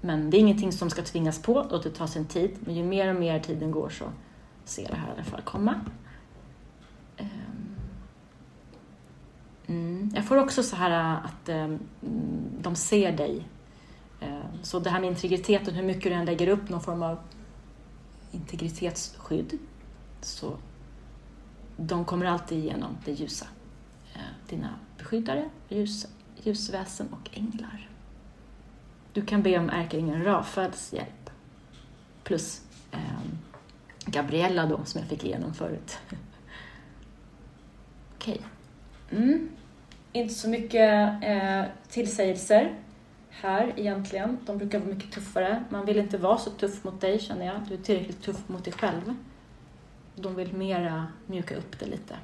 [0.00, 2.50] Men det är ingenting som ska tvingas på, låt det ta sin tid.
[2.60, 4.04] Men ju mer och mer tiden går så
[4.64, 5.80] ser jag det här i alla fall komma.
[7.16, 7.76] Ehm,
[9.66, 10.12] mm.
[10.14, 11.78] Jag får också så här eh, att ehm,
[12.60, 13.46] de ser dig.
[14.20, 17.18] Eh, så det här med integriteten, hur mycket du än lägger upp någon form av
[18.32, 19.58] integritetsskydd,
[20.20, 20.56] så
[21.76, 23.46] de kommer alltid igenom det ljusa.
[24.14, 26.06] Eh, dina beskyddare, ljus,
[26.42, 27.88] ljusväsen och änglar.
[29.12, 31.30] Du kan be om ärkeängeln Rafaels hjälp.
[32.24, 32.62] Plus
[32.92, 32.98] eh,
[34.06, 35.98] Gabriella då, som jag fick igenom förut.
[38.16, 38.40] Okej.
[39.08, 39.22] Okay.
[39.22, 39.48] Mm.
[40.12, 42.74] Inte så mycket eh, tillsägelser
[43.40, 44.38] här egentligen.
[44.46, 45.64] De brukar vara mycket tuffare.
[45.68, 47.60] Man vill inte vara så tuff mot dig känner jag.
[47.68, 49.14] Du är tillräckligt tuff mot dig själv.
[50.14, 52.16] De vill mera mjuka upp det lite.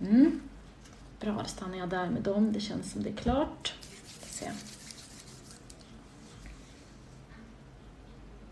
[0.00, 0.40] Mm.
[1.20, 2.52] Bra, då stannar jag där med dem.
[2.52, 3.74] Det känns som det är klart.
[4.20, 4.50] Se.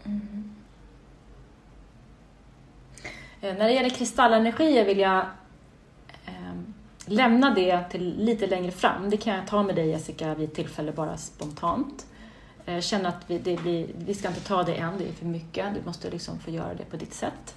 [0.05, 0.51] Mm.
[3.41, 5.27] Eh, när det gäller kristallenergier vill jag
[7.07, 9.11] lämna det till lite längre fram.
[9.11, 12.07] Det kan jag ta med dig Jessica vid tillfälle bara spontant.
[12.67, 15.27] Eh, känna att vi, det blir, vi ska inte ta det än, det är för
[15.27, 15.75] mycket.
[15.75, 17.55] Du måste liksom få göra det på ditt sätt.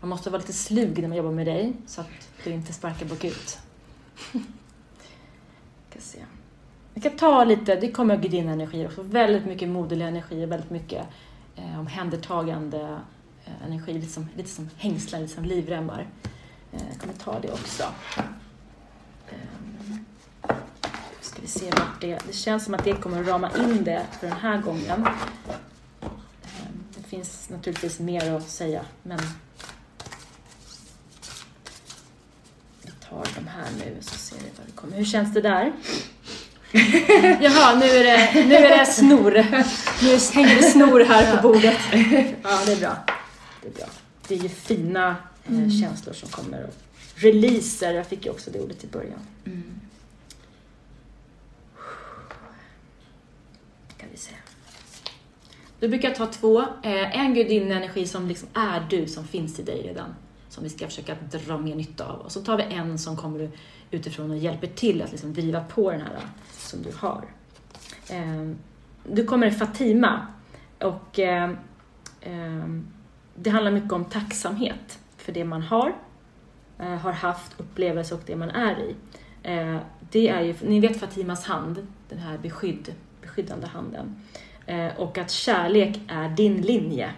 [0.00, 3.06] Man måste vara lite slug när man jobbar med dig så att du inte sparkar
[3.06, 3.58] bakut.
[5.90, 6.24] ska se.
[6.94, 11.06] Vi kan ta lite, det kommer gudinnenergier också, väldigt mycket moderlig energi, väldigt mycket
[11.56, 12.98] eh, omhändertagande
[13.44, 16.06] eh, energi, lite som, lite som hängslar, lite som livremmar.
[16.74, 17.82] Eh, jag kommer ta det också.
[19.28, 20.56] Eh,
[21.20, 24.06] ska vi se vart det, det känns som att det kommer att rama in det
[24.20, 25.06] för den här gången.
[26.02, 26.66] Eh,
[26.96, 29.18] det finns naturligtvis mer att säga, men
[33.08, 34.96] tar de här nu så ser vi vad det kommer.
[34.96, 35.72] Hur känns det där?
[37.40, 39.30] Jaha, nu är det, nu är det snor.
[40.02, 41.78] Nu hänger det snor här på bordet.
[42.42, 42.96] Ja, det är bra.
[43.62, 43.86] Det är bra.
[44.28, 45.16] Det är ju fina
[45.46, 45.70] mm.
[45.70, 46.64] känslor som kommer.
[46.64, 46.74] Och
[47.14, 49.20] releaser, jag fick ju också det ordet i början.
[49.44, 49.80] Mm.
[53.96, 54.34] Ska vi se.
[55.80, 56.60] Då brukar ta två.
[56.60, 60.14] Eh, en gudinnenergi som liksom är du, som finns i dig redan
[60.54, 62.20] som vi ska försöka dra mer nytta av.
[62.20, 63.50] Och så tar vi en som kommer
[63.90, 66.18] utifrån och hjälper till att liksom driva på den här
[66.50, 67.24] som du har.
[68.08, 68.56] Ehm,
[69.08, 70.26] du kommer Fatima
[70.78, 72.86] och ehm,
[73.34, 75.94] det handlar mycket om tacksamhet för det man har,
[76.78, 78.94] eh, har haft, upplevelse och det man är i.
[79.42, 79.76] Eh,
[80.10, 84.16] det är ju, ni vet Fatimas hand, den här beskydd, beskyddande handen.
[84.66, 87.10] Eh, och att kärlek är din linje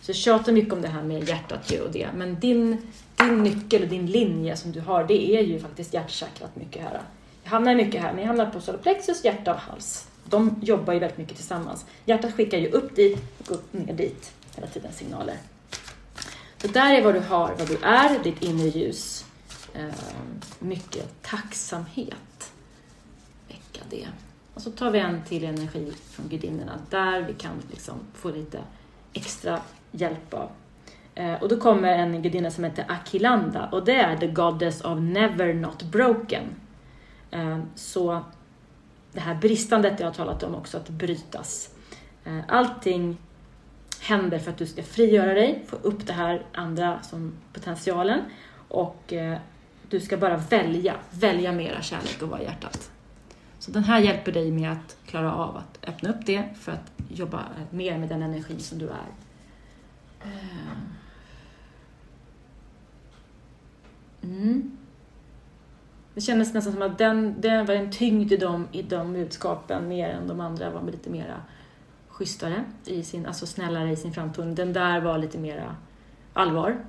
[0.00, 3.82] så jag tjatar mycket om det här med hjärtat och det, men din, din nyckel
[3.82, 7.00] och din linje som du har, det är ju faktiskt hjärtchakrat mycket här.
[7.42, 10.08] Jag hamnar mycket här, men jag hamnar på solarplexus, hjärta och hals.
[10.24, 11.86] De jobbar ju väldigt mycket tillsammans.
[12.04, 15.36] Hjärtat skickar ju upp dit och upp ner dit hela tiden signaler.
[16.60, 19.24] Så där är vad du har, vad du är, ditt inre ljus.
[19.74, 22.52] Ehm, mycket tacksamhet.
[23.48, 24.08] Väcka det.
[24.54, 28.60] Och så tar vi en till energi från gudinnorna där vi kan liksom få lite
[29.12, 30.50] extra hjälp av.
[31.14, 34.98] Eh, och då kommer en gudinna som heter Akilanda och det är the goddess of
[35.00, 36.44] never not broken.
[37.30, 38.24] Eh, så
[39.12, 41.70] det här bristandet jag har talat om också, att brytas.
[42.24, 43.16] Eh, allting
[44.00, 48.20] händer för att du ska frigöra dig, få upp det här andra som potentialen
[48.68, 49.38] och eh,
[49.88, 52.90] du ska bara välja, välja mera kärlek och vara hjärtat.
[53.58, 56.92] Så den här hjälper dig med att klara av att öppna upp det för att
[57.08, 59.08] jobba mer med den energi som du är.
[60.24, 60.70] Eh.
[64.22, 64.76] Mm.
[66.14, 69.88] Det kändes nästan som att den, den var en tyngd i de, i de budskapen
[69.88, 71.34] mer än de andra var lite mera
[72.20, 74.54] schysstare, i sin, alltså snällare i sin framtoning.
[74.54, 75.76] Den där var lite mera
[76.32, 76.84] allvar.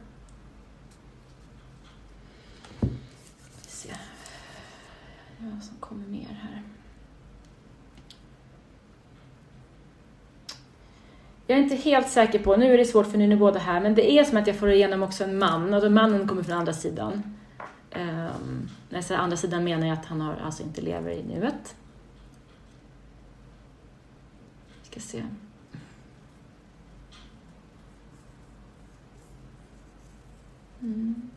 [3.68, 3.90] Se.
[5.40, 6.62] Som kommer mer här.
[11.48, 13.60] Jag är inte helt säker på, nu är det svårt för nu är ni båda
[13.60, 16.28] här, men det är som att jag får igenom också en man och då mannen
[16.28, 17.24] kommer från andra sidan.
[17.96, 21.24] Um, när jag säger andra sidan menar jag att han har, alltså inte lever i
[21.24, 21.76] nuet.
[24.92, 25.24] Ska se.
[30.82, 31.30] Mm.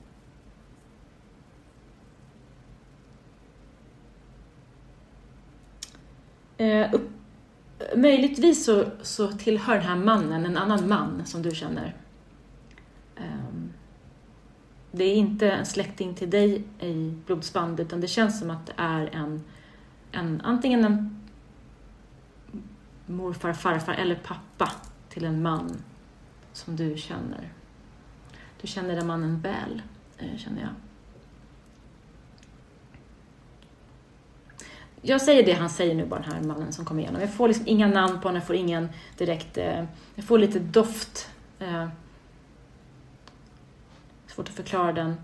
[6.56, 7.10] Eh, upp
[7.96, 11.96] möjligtvis så, så tillhör den här mannen en annan man som du känner.
[13.16, 13.24] Eh,
[14.92, 18.74] det är inte en släkting till dig i blodsband utan det känns som att det
[18.76, 19.44] är en
[20.14, 21.20] en, antingen en
[23.06, 24.70] morfar, farfar eller pappa
[25.08, 25.82] till en man
[26.52, 27.52] som du känner.
[28.60, 29.82] Du känner den mannen väl,
[30.18, 30.70] eh, känner jag.
[35.06, 37.20] Jag säger det han säger nu bara, den här mannen som kommer igenom.
[37.20, 38.88] Jag får liksom inga namn på honom, jag får ingen
[39.18, 39.58] direkt...
[39.58, 39.84] Eh,
[40.14, 41.30] jag får lite doft.
[41.58, 41.88] Eh,
[44.26, 45.16] svårt att förklara den.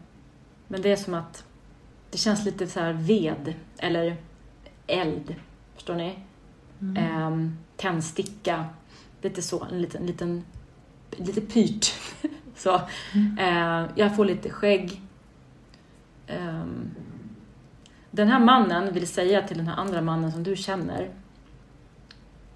[0.69, 1.45] Men det är som att
[2.11, 4.17] det känns lite så här ved eller
[4.87, 5.35] eld.
[5.75, 6.19] Förstår ni?
[6.81, 6.97] Mm.
[6.97, 7.51] Eh,
[7.81, 8.65] tändsticka.
[9.23, 10.45] Lite så, en liten, liten
[11.11, 11.95] lite pyrt.
[12.57, 12.81] så.
[13.15, 13.39] Mm.
[13.39, 15.01] Eh, jag får lite skägg.
[16.27, 16.65] Eh,
[18.11, 21.11] den här mannen vill säga till den här andra mannen som du känner.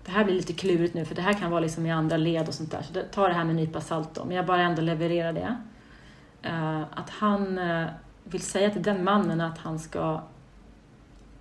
[0.05, 2.49] Det här blir lite klurigt nu för det här kan vara liksom i andra led
[2.49, 2.83] och sånt där.
[2.83, 4.25] Så ta det här med en nypa salt då.
[4.25, 5.57] Men jag bara ändå levererar det.
[6.47, 7.89] Uh, att han uh,
[8.25, 10.23] vill säga till den mannen att han ska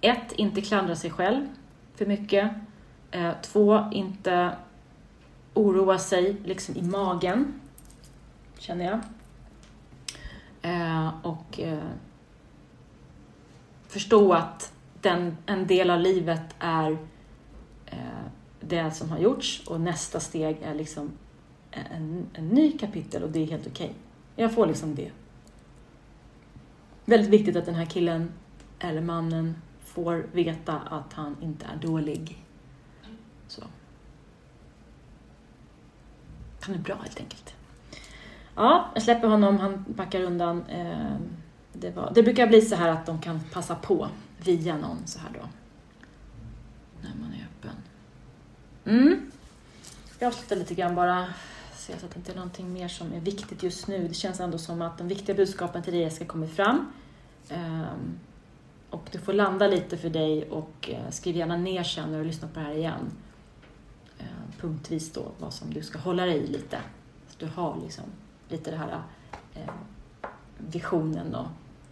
[0.01, 1.47] ett, inte klandra sig själv
[1.95, 2.51] för mycket.
[3.13, 4.55] Eh, två, inte
[5.53, 7.59] oroa sig liksom i magen,
[8.57, 8.99] känner jag.
[10.61, 11.83] Eh, och eh,
[13.87, 16.91] förstå att den, en del av livet är
[17.85, 17.97] eh,
[18.59, 21.11] det som har gjorts och nästa steg är liksom
[21.71, 23.85] en, en ny kapitel och det är helt okej.
[23.85, 23.95] Okay.
[24.35, 25.11] Jag får liksom det.
[27.05, 28.31] Väldigt viktigt att den här killen
[28.79, 32.43] eller mannen får veta att han inte är dålig.
[33.47, 33.63] Så.
[36.65, 37.53] Han är bra helt enkelt.
[38.55, 40.63] Ja, jag släpper honom, han backar undan.
[40.65, 41.15] Eh,
[41.73, 44.07] det, var, det brukar bli så här att de kan passa på
[44.37, 45.47] via någon så här då.
[47.01, 47.75] När man är öppen.
[48.85, 49.31] Mm.
[50.19, 51.25] Jag avslutar lite grann bara
[51.75, 54.07] se så att det inte är någonting mer som är viktigt just nu.
[54.07, 56.91] Det känns ändå som att de viktiga budskapen till dig ska komma fram.
[57.49, 58.19] Ehm,
[58.89, 62.25] och du får landa lite för dig och eh, skriv gärna ner sen när du
[62.25, 63.11] lyssnar på det här igen.
[64.63, 66.77] Punktvis då, vad som du ska hålla dig i lite.
[67.27, 68.03] Så du har liksom
[68.49, 69.01] lite det här
[69.55, 69.73] uh,
[70.57, 71.47] visionen och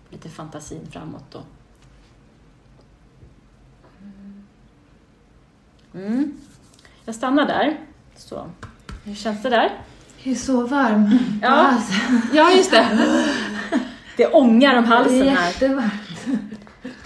[0.10, 1.42] lite fantasin framåt då.
[5.94, 6.34] Mm.
[7.06, 7.80] Jag stannar där.
[8.16, 8.48] Så.
[9.04, 9.82] Hur känns det där?
[10.24, 11.20] Jag är så varm.
[11.42, 11.82] Ja,
[12.34, 13.16] ja just det.
[14.18, 15.26] Det ångar om halsen här.
[15.26, 16.61] Det är jättevarmt.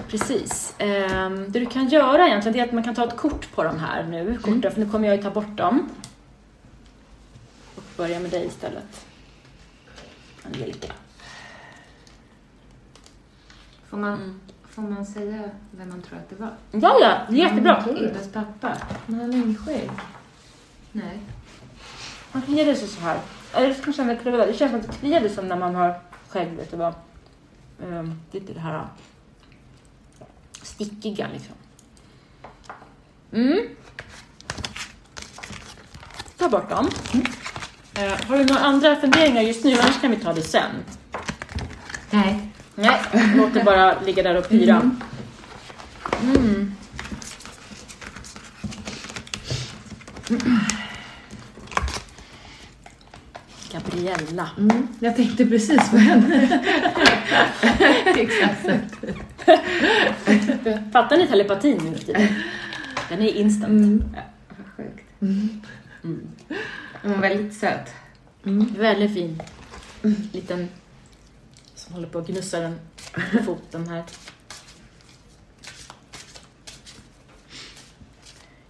[0.07, 0.75] Precis.
[0.79, 3.79] Um, det du kan göra egentligen är att man kan ta ett kort på de
[3.79, 4.71] här nu, korten, mm.
[4.71, 5.89] för nu kommer jag ju ta bort dem.
[7.75, 9.05] Och börja med dig istället.
[10.45, 10.93] Angelica.
[13.89, 14.39] Får man, mm.
[14.69, 16.51] får man säga vem man tror att det var?
[16.71, 17.77] Ja, ja, jättebra.
[17.77, 18.77] Mm, Ildas pappa.
[19.05, 19.89] Men han har inget skägg.
[20.91, 21.19] Nej.
[22.31, 23.19] Man kliade sig så här.
[23.53, 24.45] Eller så kanske det.
[24.45, 25.99] Det känns som att det kliade som när man har
[26.29, 26.93] skägg, vet du vad.
[27.83, 28.87] Um, lite det här
[30.75, 31.55] stickiga liksom.
[33.33, 33.59] Mm.
[36.37, 36.89] Ta bort dem.
[37.13, 37.25] Mm.
[37.97, 39.71] Uh, har du några andra funderingar just nu?
[39.71, 40.71] Annars kan vi ta det sen.
[42.11, 42.39] Nej.
[42.75, 43.01] Nej,
[43.35, 44.91] låt det bara ligga där och pyra.
[46.21, 46.75] Mm.
[50.29, 50.59] Mm.
[53.71, 54.49] Gabriella.
[54.57, 56.61] Mm, jag tänkte precis på henne.
[58.05, 58.69] Exakt.
[60.93, 62.13] Fattar ni telepatin nu för
[63.09, 63.71] Den är instant.
[63.71, 64.03] Mm.
[64.15, 64.21] Ja,
[64.77, 65.09] sjukt.
[65.21, 65.61] Mm.
[66.03, 66.27] Mm.
[67.03, 67.93] Var väldigt söt.
[68.45, 68.73] Mm.
[68.77, 69.41] Väldigt fin.
[70.33, 70.69] Liten
[71.75, 72.79] som håller på att gnussa den
[73.31, 74.03] på foten här.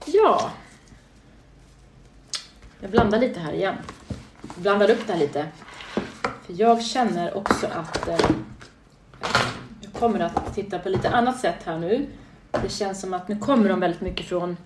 [0.06, 0.52] Ja.
[2.80, 3.76] Jag blandar lite här igen
[4.56, 5.48] blandar upp det här lite.
[6.46, 8.30] För jag känner också att eh,
[10.00, 12.06] kommer att titta på lite annat sätt här nu.
[12.52, 14.58] Det känns som att nu kommer de väldigt mycket från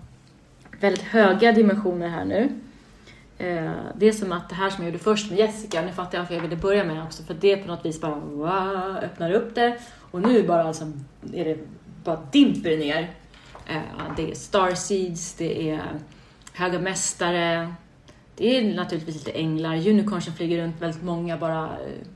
[0.80, 2.48] väldigt höga dimensioner här nu.
[3.38, 6.18] Eh, det är som att det här som jag gjorde först med Jessica, nu fattar
[6.18, 8.96] jag varför jag ville börja med det också, för det på något vis bara wow,
[9.02, 9.78] öppnar upp det.
[10.10, 10.84] Och nu bara alltså,
[11.32, 11.58] är det
[12.04, 13.10] bara dimper ner.
[13.66, 13.80] Eh,
[14.16, 15.82] det är Starseeds, det är
[16.52, 17.74] Höga Mästare,
[18.36, 22.06] det är naturligtvis lite änglar, unicorn som flyger runt, väldigt många bara eh,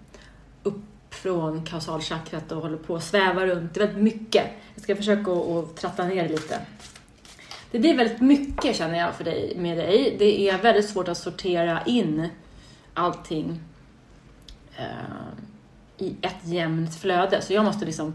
[1.25, 3.75] från kausalchakrat och håller på att sväva runt.
[3.75, 4.47] Det är väldigt mycket.
[4.75, 6.61] Jag ska försöka att tratta ner det lite.
[7.70, 10.16] Det blir väldigt mycket känner jag för dig, med dig.
[10.18, 12.29] Det är väldigt svårt att sortera in
[12.95, 13.61] allting
[14.77, 14.85] eh,
[15.99, 17.43] i ett jämnt flöde.
[17.43, 18.14] Så jag måste liksom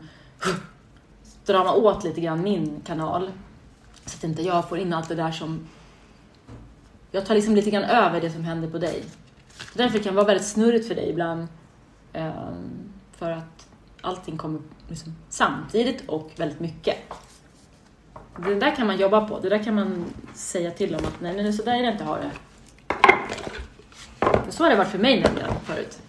[1.24, 3.32] strama åt lite grann min kanal.
[4.06, 5.68] Så att inte jag får in allt det där som
[7.12, 9.04] jag tar liksom lite grann över det som händer på dig.
[9.74, 11.48] Därför kan det vara väldigt snurrigt för dig ibland.
[12.14, 12.89] Um,
[13.20, 13.68] för att
[14.02, 16.98] allting kommer liksom samtidigt och väldigt mycket.
[18.46, 19.40] Det där kan man jobba på.
[19.40, 22.04] Det där kan man säga till om att nej, men så där är det inte
[22.04, 22.32] att ha det.
[24.20, 26.00] För så har det varit för mig nämligen förut.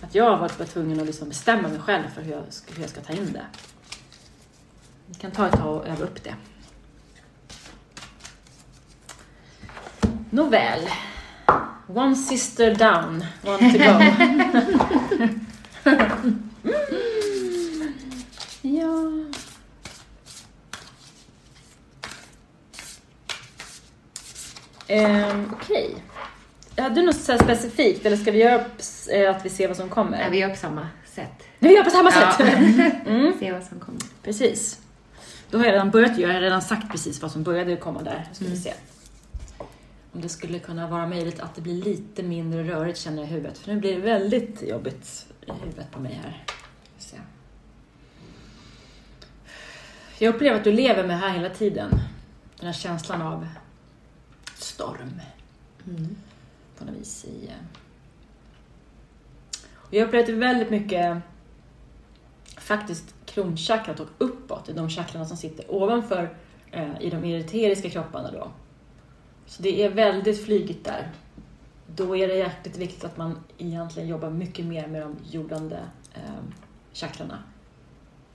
[0.00, 2.42] Att jag har varit tvungen att liksom bestämma mig själv för hur jag,
[2.74, 3.46] hur jag ska ta in det.
[5.06, 6.34] Det kan ta ett tag att öva upp det.
[10.30, 10.88] Nåväl.
[11.86, 14.00] One sister down, one to go.
[18.62, 19.14] ja.
[24.98, 25.84] Um, Okej.
[25.90, 26.84] Okay.
[26.84, 28.64] Hade du något så specifikt eller ska vi göra
[29.12, 30.20] eh, att vi ser vad som kommer?
[30.22, 31.42] Ja, vi gör på samma sätt.
[31.58, 32.32] Vi gör på samma Ja.
[32.36, 32.94] sätt?
[33.06, 33.32] Mm.
[33.38, 34.00] Se vad som kommer.
[34.22, 34.78] Precis.
[35.50, 38.02] Då har jag redan börjat göra, jag har redan sagt precis vad som började komma
[38.02, 38.28] där.
[38.32, 38.72] Ska vi se.
[40.12, 43.32] Om det skulle kunna vara möjligt att det blir lite mindre rörigt känner jag i
[43.32, 43.58] huvudet.
[43.58, 46.44] För nu blir det väldigt jobbigt i huvudet på mig här.
[46.46, 47.16] Ska vi se.
[50.24, 51.90] Jag upplever att du lever med här hela tiden.
[52.56, 53.46] Den här känslan av
[54.64, 55.20] storm.
[56.78, 57.46] På något vis i...
[57.46, 57.54] eh.
[59.74, 61.22] Och jag är väldigt mycket
[62.56, 66.36] faktiskt kronchakrat och uppåt, i de chakrarna som sitter ovanför
[66.70, 68.50] eh, i de eteriska kropparna då.
[69.46, 71.12] Så det är väldigt flygigt där.
[71.86, 75.78] Då är det jäkligt viktigt att man egentligen jobbar mycket mer med de jordande
[76.14, 76.42] eh,
[76.92, 77.38] chakrarna.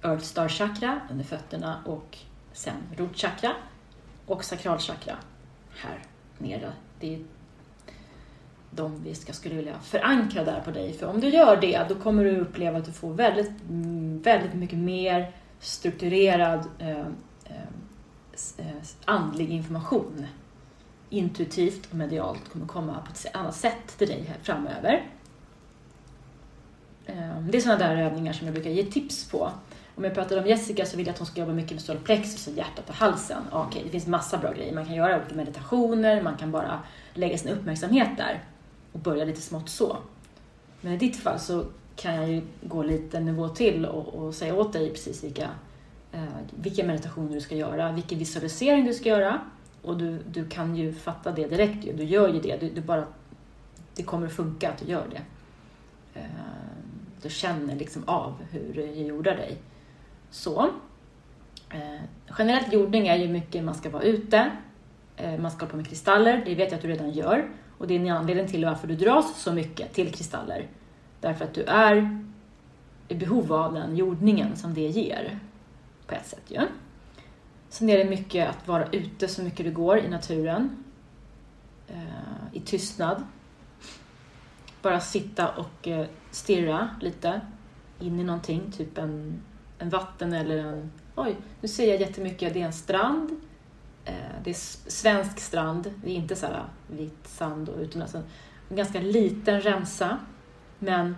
[0.02, 2.18] Earth Star chakra under fötterna och
[2.54, 3.56] sen rotchakra
[4.26, 5.18] och sakralchakra
[5.76, 6.09] här
[6.40, 6.74] nere.
[7.00, 7.20] Det är
[8.72, 10.94] de vi ska, skulle vilja förankra där på dig.
[10.94, 13.52] För om du gör det, då kommer du uppleva att du får väldigt,
[14.24, 17.06] väldigt mycket mer strukturerad eh, eh,
[18.58, 18.66] eh
[19.06, 20.26] andlig information.
[21.10, 25.08] Intuitivt och medialt kommer komma på ett annat sätt till dig här framöver.
[27.06, 29.52] Eh, Det är sådana där övningar som jag brukar ge tips på.
[30.00, 32.48] Om jag pratar om Jessica så vill jag att hon ska jobba mycket med solplexus
[32.48, 33.44] och hjärtat och halsen.
[33.52, 34.76] Okej, Okej, det finns massa bra grejer.
[34.76, 36.80] Man kan göra olika meditationer, man kan bara
[37.14, 38.44] lägga sin uppmärksamhet där
[38.92, 39.98] och börja lite smått så.
[40.82, 44.56] Men i ditt fall så kan jag ju gå lite nivå till och, och säga
[44.56, 45.50] åt dig precis vilka,
[46.12, 46.24] eh,
[46.56, 49.42] vilka meditationer du ska göra, vilken visualisering du ska göra.
[49.82, 51.94] Och du, du kan ju fatta det direkt ju.
[51.94, 52.58] Du gör ju det.
[52.58, 53.06] Du, du bara,
[53.96, 55.22] det kommer att funka att du gör det.
[56.20, 56.26] Eh,
[57.22, 59.58] du känner liksom av hur det jordar dig.
[60.32, 60.70] Så.
[61.70, 62.02] Eh,
[62.38, 64.52] generellt jordning är ju mycket man ska vara ute,
[65.18, 67.50] eh, man ska hålla på med kristaller, det vet jag att du redan gör.
[67.78, 70.68] Och det är en anledning till varför du dras så mycket till kristaller.
[71.22, 72.24] Därför att du är
[73.08, 75.40] i behov av den jordningen som det ger.
[76.08, 76.60] På ett sätt ju.
[77.70, 80.84] Sen är det mycket att vara ute så mycket det går i naturen.
[81.88, 83.24] Eh, I tystnad.
[84.82, 87.42] Bara sitta och eh, stirra lite
[88.00, 89.42] in i någonting, typ en,
[89.80, 90.92] en vatten eller en...
[91.16, 92.54] Oj, nu ser jag jättemycket.
[92.54, 93.42] Det är en strand.
[94.06, 94.14] Eh,
[94.44, 95.94] det är svensk strand.
[96.04, 98.16] Det är inte så här ah, vit sand och utomlands.
[98.16, 98.26] En
[98.70, 100.18] ganska liten remsa,
[100.80, 101.16] men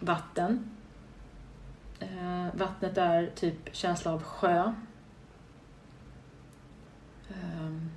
[0.00, 0.70] vatten.
[2.00, 4.72] Eh, vattnet är typ känsla av sjö.
[7.28, 7.90] Ehm.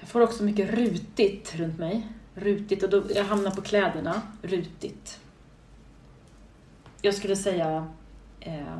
[0.00, 2.08] Jag får också mycket rutigt runt mig.
[2.34, 4.22] Rutigt och då, jag hamnar på kläderna.
[4.42, 5.20] Rutigt.
[7.04, 7.86] Jag skulle säga
[8.40, 8.78] eh,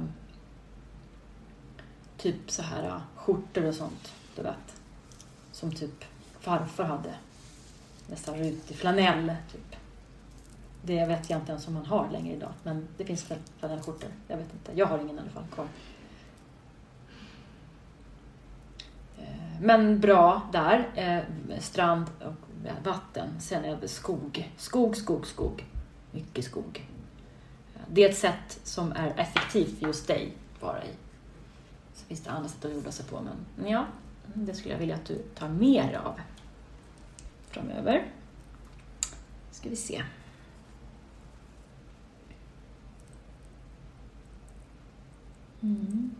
[2.17, 4.81] typ så här ah, skjortor och sånt, du vet.
[5.53, 6.05] Som typ
[6.41, 7.15] farfar hade.
[8.07, 9.77] Nästan rutig flanell, typ.
[10.83, 14.11] Det vet jag inte ens om man har längre idag, men det finns väl flanellskjortor.
[14.29, 14.73] Jag vet inte.
[14.75, 15.67] Jag har ingen i alla fall kvar.
[19.19, 20.89] Eh, men bra där.
[20.95, 23.41] Eh, strand och eh, vatten.
[23.41, 24.53] Sen är det skog.
[24.57, 25.65] Skog, skog, skog.
[26.11, 26.94] Mycket skog.
[27.95, 30.89] Det är ett sätt som är effektivt för just dig att vara i.
[31.95, 33.21] Så finns det andra sätt att jorda sig på,
[33.57, 33.87] men ja,
[34.35, 36.21] det skulle jag vilja att du tar mer av
[37.49, 38.07] framöver.
[39.51, 40.03] Ska vi se.
[45.61, 46.11] Mm.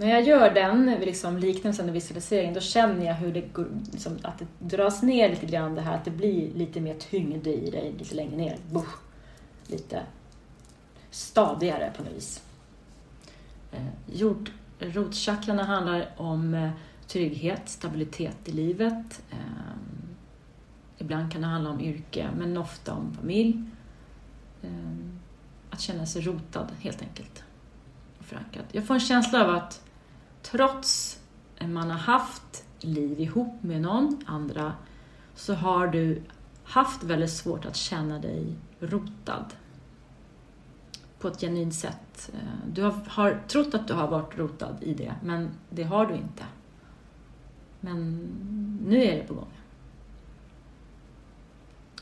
[0.00, 4.18] När jag gör den liksom liknelsen och visualiseringen, då känner jag hur det går, liksom,
[4.22, 7.70] att det dras ner lite grann det här, att det blir lite mer tyngd i
[7.70, 8.58] dig lite längre ner.
[8.70, 8.96] Buff.
[9.66, 10.02] Lite
[11.10, 12.42] stadigare på något vis.
[13.72, 16.70] Eh, jord, rotchakrarna handlar om eh,
[17.06, 19.22] trygghet, stabilitet i livet.
[19.30, 19.38] Eh,
[20.98, 23.64] ibland kan det handla om yrke, men ofta om familj.
[24.62, 24.70] Eh,
[25.70, 27.44] att känna sig rotad, helt enkelt.
[28.18, 28.64] Och förankrad.
[28.72, 29.82] Jag får en känsla av att
[30.42, 31.20] trots
[31.58, 34.74] att man har haft liv ihop med någon, andra,
[35.34, 36.22] så har du
[36.64, 39.44] haft väldigt svårt att känna dig rotad.
[41.18, 42.30] på ett genuint sätt.
[42.34, 46.06] Eh, du har, har trott att du har varit rotad i det, men det har
[46.06, 46.44] du inte.
[47.80, 48.16] Men
[48.86, 49.52] nu är det på gång.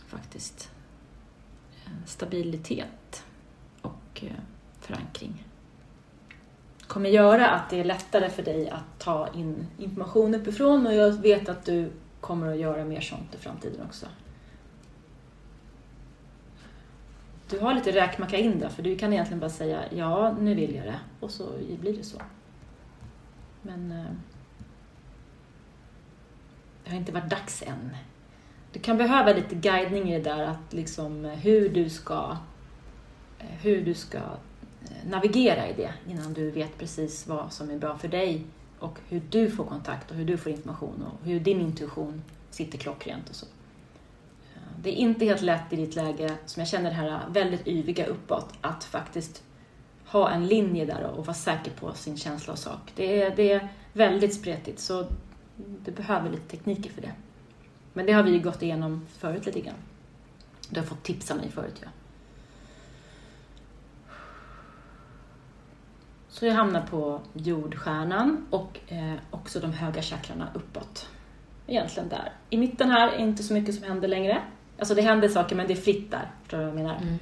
[0.07, 0.71] Faktiskt.
[1.85, 3.25] Eh, stabilitet
[3.83, 4.33] och eh,
[4.81, 5.48] förankring
[6.89, 11.13] kommer göra att det är lättare för dig att ta in information uppifrån och jag
[11.13, 14.07] vet att du kommer att göra mer sånt i framtiden också.
[17.51, 20.75] Du har lite räkmacka in där, för du kan egentligen bara säga ja, nu vill
[20.75, 21.49] jag det och så
[21.81, 22.19] blir det så.
[23.63, 24.13] Men eh,
[26.85, 27.97] det har inte varit dags än.
[28.73, 32.37] Du kan behöva lite guidning i det där, att liksom hur du ska,
[33.39, 34.19] eh, hur du ska
[34.85, 38.45] Eh, navigera i det innan du vet precis vad som är bra för dig
[38.79, 42.79] och hur du får kontakt och hur du får information och hur din intuition sitter
[42.79, 43.47] klockrent och så.
[44.55, 47.67] Eh, det är inte helt lätt i ditt läge, som jag känner det här väldigt
[47.67, 49.43] yviga uppåt, att faktiskt
[50.07, 52.93] ha en linje där och vara säker på sin känsla och sak.
[52.97, 55.07] Det är, det är väldigt spretigt, så
[55.85, 57.13] du behöver lite tekniker för det.
[57.93, 59.75] Men det har vi ju gått igenom förut lite grann.
[60.71, 61.89] Du har fått tipsa mig förut, ja.
[66.39, 71.09] Så jag hamnar på jordstjärnan och eh, också de höga chakrarna uppåt.
[71.67, 72.33] Egentligen där.
[72.51, 74.43] I mitten här är inte så mycket som händer längre.
[74.79, 76.31] Alltså det händer saker men det är fritt där.
[76.43, 76.97] Förstår du vad jag menar?
[76.97, 77.19] Mm.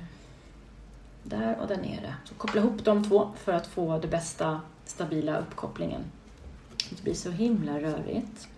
[1.23, 2.15] Där och där nere.
[2.25, 6.05] Så koppla ihop de två för att få det bästa stabila uppkopplingen.
[6.91, 8.49] Det blir så himla rörigt.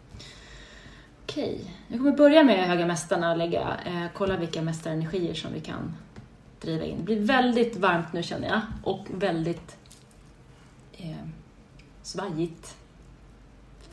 [1.23, 5.61] Okej, jag kommer börja med Höga Mästarna och lägga, eh, kolla vilka mästarenergier som vi
[5.61, 5.95] kan
[6.61, 6.97] driva in.
[6.97, 9.79] Det blir väldigt varmt nu känner jag och väldigt
[10.99, 11.29] eh,
[12.03, 12.77] svajigt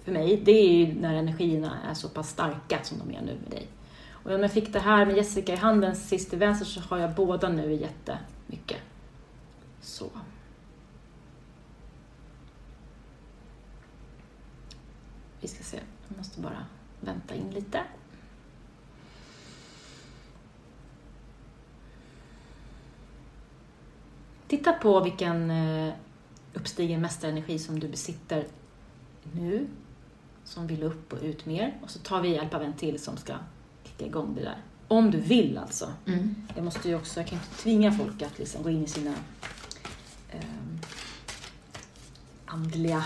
[0.04, 0.42] för mig.
[0.46, 3.68] Det är ju när energierna är så pass starka som de är nu med dig.
[4.10, 6.98] Och om jag fick det här med Jessica i handen sist till vänster så har
[6.98, 8.82] jag båda nu jättemycket.
[9.82, 10.10] Så.
[15.42, 16.66] Vi ska se, jag måste bara
[17.00, 17.84] vänta in lite.
[24.48, 25.94] Titta på vilken eh,
[26.56, 28.46] uppstigen mästarenergi som du besitter
[29.34, 29.68] nu,
[30.44, 31.78] som vill upp och ut mer.
[31.84, 33.34] Och så tar vi hjälp av en till som ska
[33.84, 34.58] kicka igång det där.
[34.88, 35.94] Om du vill alltså.
[36.06, 36.36] Mm.
[36.56, 39.14] Jag måste ju också, jag kan inte tvinga folk att liksom gå in i sina
[40.32, 40.40] eh,
[42.46, 43.06] andliga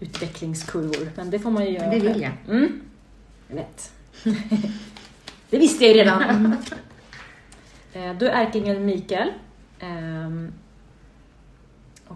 [0.00, 1.10] utvecklingskurvor.
[1.16, 1.90] Men det får man ju göra.
[1.90, 2.32] Det vill jag.
[2.48, 2.80] Mm.
[3.48, 3.92] Jag vet.
[5.50, 6.56] det visste jag ju redan.
[7.92, 9.32] Eh, då är ärkeängeln Mikael.
[9.82, 10.52] Um,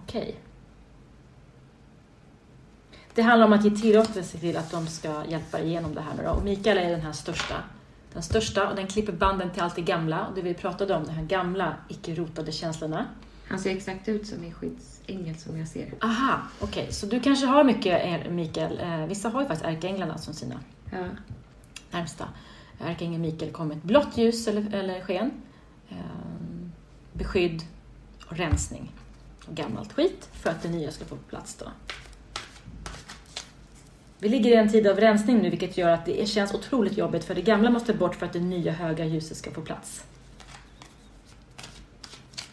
[0.05, 0.23] Okej.
[0.23, 0.35] Okay.
[3.15, 6.25] Det handlar om att ge tillåtelse till att de ska hjälpa igenom det här.
[6.25, 6.31] Då.
[6.31, 7.55] Och Mikael är den här största.
[8.13, 10.27] Den största och den klipper banden till allt det gamla.
[10.27, 13.07] Och det vi pratade om, de här gamla, icke-rotade känslorna.
[13.49, 15.95] Han ser exakt ut som en skyddsängel som jag ser.
[16.03, 16.83] Aha, okej.
[16.83, 16.93] Okay.
[16.93, 18.81] Så du kanske har mycket Mikael.
[18.81, 20.61] Eh, vissa har ju faktiskt ärkeänglarna som sina
[20.93, 21.05] ja.
[21.91, 22.29] närmsta.
[22.81, 25.31] Ärkeängeln Mikael kom med ett blått ljus eller, eller sken.
[25.89, 25.97] Eh,
[27.13, 27.63] beskydd
[28.27, 28.93] och rensning
[29.51, 31.67] gammalt skit för att det nya ska få plats då.
[34.19, 37.25] Vi ligger i en tid av rensning nu vilket gör att det känns otroligt jobbigt
[37.25, 40.05] för det gamla måste bort för att det nya höga ljuset ska få plats.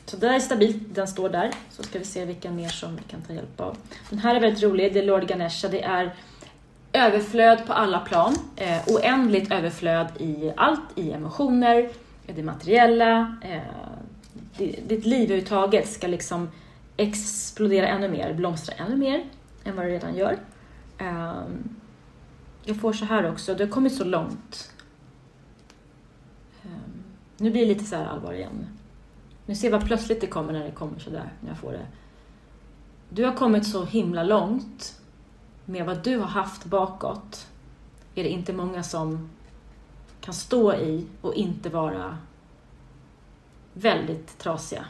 [0.05, 1.51] Så det är stabilt, den står där.
[1.69, 3.77] Så ska vi se vilka mer som vi kan ta hjälp av.
[4.09, 5.67] Den här är väldigt rolig, det är Lord Ganesha.
[5.67, 6.15] Det är
[6.93, 8.37] överflöd på alla plan.
[8.55, 11.89] Eh, oändligt överflöd i allt, i emotioner,
[12.25, 13.37] det materiella.
[13.41, 13.61] Eh,
[14.87, 16.49] ditt liv överhuvudtaget ska liksom
[17.01, 19.29] explodera ännu mer, blomstra ännu mer
[19.63, 20.39] än vad det redan gör.
[20.97, 21.75] Ehm,
[22.63, 24.73] jag får så här också, du har kommit så långt.
[26.63, 27.03] Ehm,
[27.37, 28.67] nu blir det lite så här allvar igen.
[29.45, 31.85] Nu ser jag vad plötsligt det kommer när det kommer sådär, när jag får det.
[33.09, 35.01] Du har kommit så himla långt
[35.65, 37.47] med vad du har haft bakåt.
[38.15, 39.29] Är det inte många som
[40.21, 42.17] kan stå i och inte vara
[43.73, 44.85] väldigt trasiga,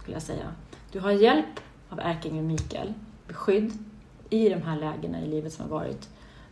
[0.00, 0.52] skulle jag säga.
[0.92, 2.94] Du har hjälp av ärkeängeln Mikael,
[3.26, 3.72] beskydd
[4.30, 6.08] i de här lägena i livet som har varit.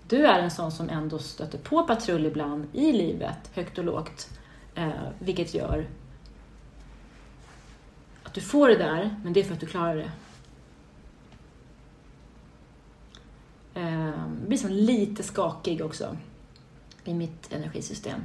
[0.09, 4.29] Du är en sån som ändå stöter på patrull ibland i livet, högt och lågt,
[4.75, 5.87] eh, vilket gör
[8.23, 10.11] att du får det där, men det är för att du klarar det.
[13.81, 16.17] Eh, blir som lite skakig också
[17.05, 18.21] i mitt energisystem.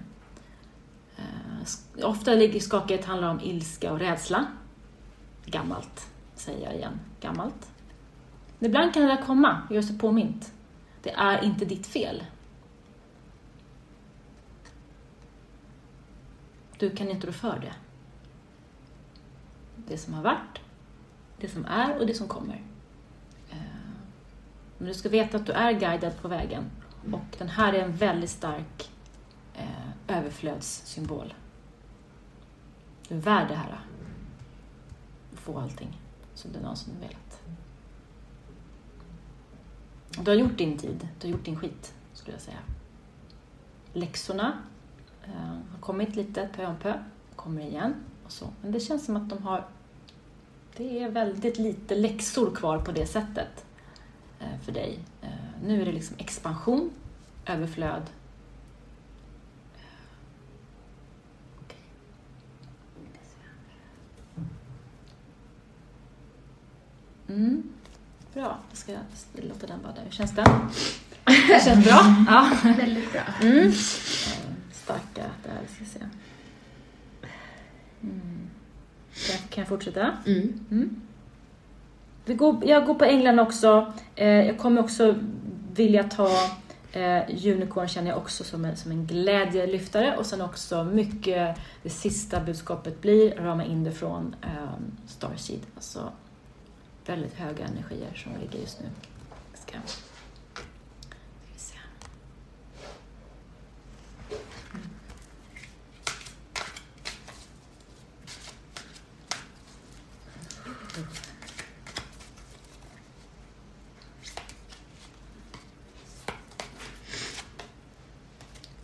[1.17, 4.45] Eh, ofta ligger skakighet handlar om ilska och rädsla.
[5.51, 6.99] Gammalt, säger jag igen.
[7.19, 7.71] Gammalt.
[8.59, 10.53] Ibland kan det där komma, gör sig påmint.
[11.03, 12.23] Det är inte ditt fel.
[16.77, 17.73] Du kan inte rå för det.
[19.91, 20.61] det som har varit,
[21.37, 22.61] det som är och det som kommer.
[23.49, 23.57] Eh,
[24.77, 26.63] men du ska veta att du är guidad på vägen
[27.11, 28.91] och den här är en väldigt stark
[29.53, 31.33] eh, överflödssymbol.
[33.07, 33.79] Du är värd det här.
[35.43, 36.01] Få allting
[36.33, 37.41] som du någonsin velat.
[40.25, 42.57] Du har gjort din tid, du har gjort din skit, skulle jag säga.
[43.93, 44.57] Läxorna
[45.23, 45.31] eh,
[45.71, 46.93] har kommit lite pö om pö,
[47.35, 48.47] kommer igen och så.
[48.61, 49.67] Men det känns som att de har...
[50.77, 53.65] Det är väldigt lite läxor kvar på det sättet
[54.39, 54.99] eh, för dig.
[55.21, 55.29] Eh,
[55.63, 56.91] nu är det liksom expansion,
[57.45, 58.03] överflöd.
[67.31, 67.63] Mm.
[68.33, 68.91] Bra, jag ska
[69.47, 70.03] låta den vara där.
[70.03, 70.45] Hur känns den?
[71.25, 72.25] Det känns bra?
[72.27, 72.51] Ja.
[72.77, 73.21] Väldigt bra.
[73.41, 73.67] Mm.
[73.67, 73.73] Eh,
[74.71, 76.05] Starka där, ska se.
[78.03, 78.49] Mm.
[79.13, 80.11] Kan, jag, kan jag fortsätta?
[80.25, 80.65] Mm.
[80.71, 81.01] Mm.
[82.25, 83.93] Vi går, jag går på England också.
[84.15, 85.15] Eh, jag kommer också
[85.73, 86.29] vilja ta
[86.91, 91.89] eh, Unicorn känner jag också som en, som en glädjelyftare och sen också mycket, det
[91.89, 95.61] sista budskapet blir rama in det från eh, Starseed.
[95.75, 96.11] Alltså
[97.05, 98.89] väldigt höga energier som ligger just nu.
[99.53, 100.01] Ska, ska
[101.53, 101.77] vi se.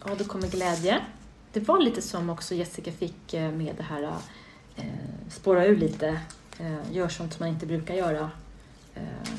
[0.05, 1.01] Ja, då kommer glädje.
[1.53, 4.03] Det var lite som också Jessica fick eh, med det här
[4.75, 4.85] eh,
[5.29, 6.19] spåra ur lite,
[6.59, 8.31] eh, gör sånt som man inte brukar göra.
[8.95, 9.29] Eh,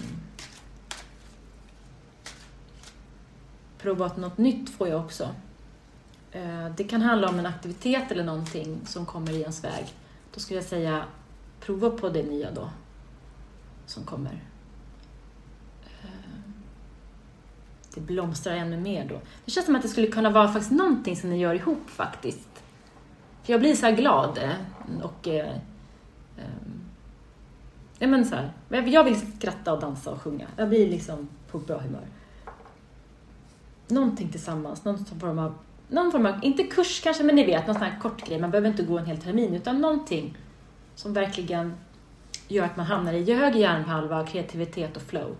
[3.78, 5.34] provat något nytt får jag också.
[6.32, 9.94] Eh, det kan handla om en aktivitet eller någonting som kommer i ens väg.
[10.34, 11.04] Då skulle jag säga,
[11.60, 12.70] prova på det nya då,
[13.86, 14.42] som kommer.
[16.02, 16.52] Ehm,
[17.94, 19.20] det blomstrar ännu mer då.
[19.44, 22.48] Det känns som att det skulle kunna vara faktiskt någonting som ni gör ihop faktiskt.
[23.42, 25.28] För jag blir så här glad eh, och...
[25.28, 25.56] Eh,
[26.38, 26.77] ehm,
[27.98, 30.46] ja men så här, jag vill liksom skratta och dansa och sjunga.
[30.56, 32.06] Jag blir liksom på bra humör.
[33.88, 35.54] Någonting tillsammans, någon form av...
[35.90, 38.40] Någon form av, inte kurs kanske, men ni vet, någon sån här kort grej.
[38.40, 40.36] Man behöver inte gå en hel termin, utan någonting
[40.94, 41.74] som verkligen
[42.48, 45.36] gör att man hamnar i hög hjärnhalva, kreativitet och flow.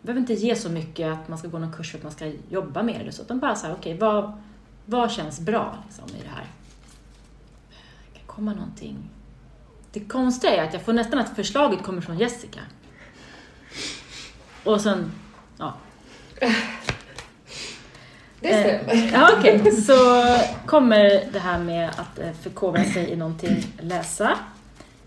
[0.00, 2.12] Det behöver inte ge så mycket att man ska gå någon kurs för att man
[2.12, 4.32] ska jobba med det eller så, utan bara så här, okej, okay, vad,
[4.86, 6.46] vad känns bra liksom, i det här?
[8.12, 9.10] Det kan komma någonting.
[9.92, 12.60] Det konstiga är att jag får nästan att förslaget kommer från Jessica.
[14.64, 15.12] Och sen,
[15.58, 15.74] ja.
[18.40, 19.14] Det stämmer.
[19.14, 19.60] Eh, okej.
[19.60, 19.72] Okay.
[19.72, 19.92] Så
[20.66, 24.38] kommer det här med att eh, förkovra sig i någonting, läsa.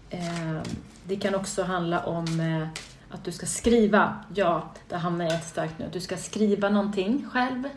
[0.09, 0.61] Eh,
[1.03, 2.67] det kan också handla om eh,
[3.15, 4.15] att du ska skriva.
[4.33, 5.85] Ja, där hamnar jag jättestarkt nu.
[5.85, 7.69] Att du ska skriva någonting själv.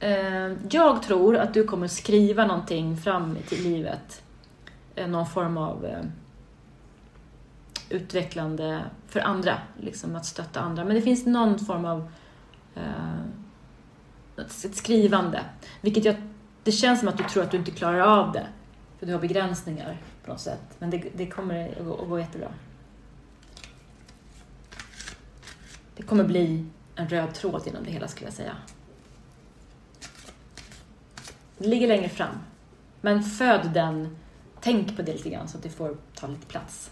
[0.00, 4.22] Eh, jag tror att du kommer skriva någonting fram till livet.
[4.96, 6.02] Eh, någon form av eh,
[7.88, 10.84] utvecklande för andra, liksom att stötta andra.
[10.84, 12.12] Men det finns någon form av
[12.74, 13.20] eh,
[14.38, 15.40] ett skrivande.
[15.80, 16.16] Vilket jag,
[16.64, 18.46] det känns som att du tror att du inte klarar av det.
[18.98, 20.76] För du har begränsningar på något sätt.
[20.78, 22.48] Men det, det kommer att gå, att gå jättebra.
[25.96, 28.56] Det kommer bli en röd tråd genom det hela skulle jag säga.
[31.58, 32.34] Det ligger längre fram.
[33.00, 34.16] Men föd den,
[34.66, 36.90] tänk på det lite grann så att det får ta lite plats.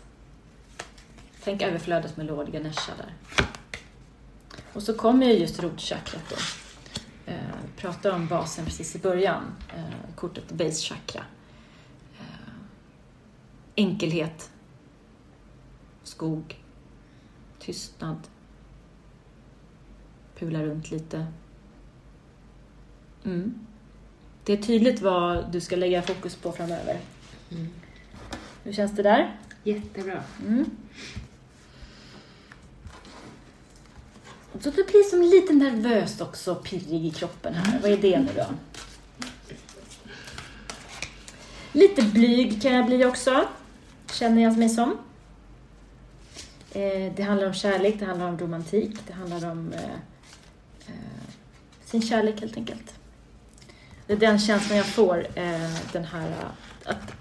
[1.44, 3.14] Tänk överflödet med Lord Ganesha där.
[4.72, 6.36] Och så kommer ju just rotchakrat då.
[7.32, 7.38] Eh,
[7.76, 9.44] pratade om basen precis i början,
[9.76, 11.24] eh, kortet Base Chakra.
[12.20, 12.52] Eh,
[13.74, 14.50] enkelhet,
[16.02, 16.62] skog,
[17.58, 18.18] tystnad,
[20.38, 21.26] pula runt lite.
[23.24, 23.66] Mm.
[24.44, 27.00] Det är tydligt vad du ska lägga fokus på framöver.
[27.54, 27.68] Mm.
[28.64, 29.36] Hur känns det där?
[29.64, 30.22] Jättebra.
[30.46, 30.64] Mm.
[34.60, 37.80] Så du blir som lite nervöst också, pirrig i kroppen här.
[37.82, 38.46] Vad är det nu då?
[41.72, 43.48] Lite blyg kan jag bli också,
[44.12, 44.98] känner jag mig som.
[46.72, 49.84] Eh, det handlar om kärlek, det handlar om romantik, det handlar om eh,
[50.86, 50.94] eh,
[51.84, 52.94] sin kärlek helt enkelt.
[54.06, 55.26] Det är den känslan jag får,
[55.92, 56.34] den här
[56.84, 57.13] att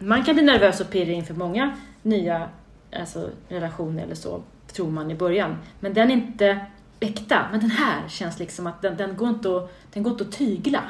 [0.00, 2.48] man kan bli nervös och pirrig inför många nya
[2.92, 5.56] alltså, relationer eller så tror man i början.
[5.80, 6.66] Men den är inte
[7.00, 7.48] äkta.
[7.50, 10.32] Men den här känns liksom att den, den, går, inte att, den går inte att
[10.32, 10.82] tygla.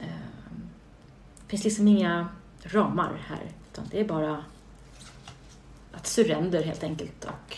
[0.00, 0.70] Ehm,
[1.40, 2.28] det finns liksom inga
[2.62, 3.52] ramar här.
[3.72, 4.44] Utan det är bara
[5.92, 7.24] att surrender helt enkelt.
[7.24, 7.56] Och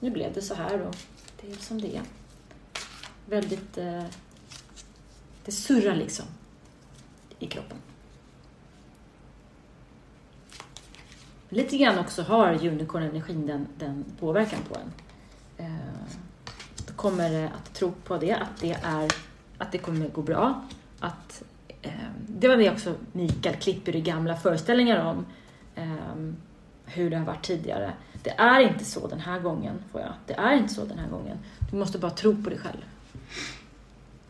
[0.00, 0.96] nu blev det så här och
[1.40, 2.02] det är som det är.
[3.26, 3.78] Väldigt...
[3.78, 4.04] Eh,
[5.44, 6.26] det surrar liksom
[7.38, 7.78] i kroppen.
[11.52, 14.92] Lite grann också har unicorn-energin den, den påverkan på en.
[15.66, 15.72] Eh,
[16.86, 19.10] då kommer det att tro på det, att det, är,
[19.58, 20.64] att det kommer gå bra.
[21.00, 21.42] Att,
[21.82, 21.90] eh,
[22.28, 25.26] det var det också Mikael klipper i gamla föreställningar om
[25.74, 26.32] eh,
[26.84, 27.92] hur det har varit tidigare.
[28.22, 30.12] Det är inte så den här gången, får jag.
[30.26, 31.38] Det är inte så den här gången.
[31.70, 32.84] Du måste bara tro på dig själv.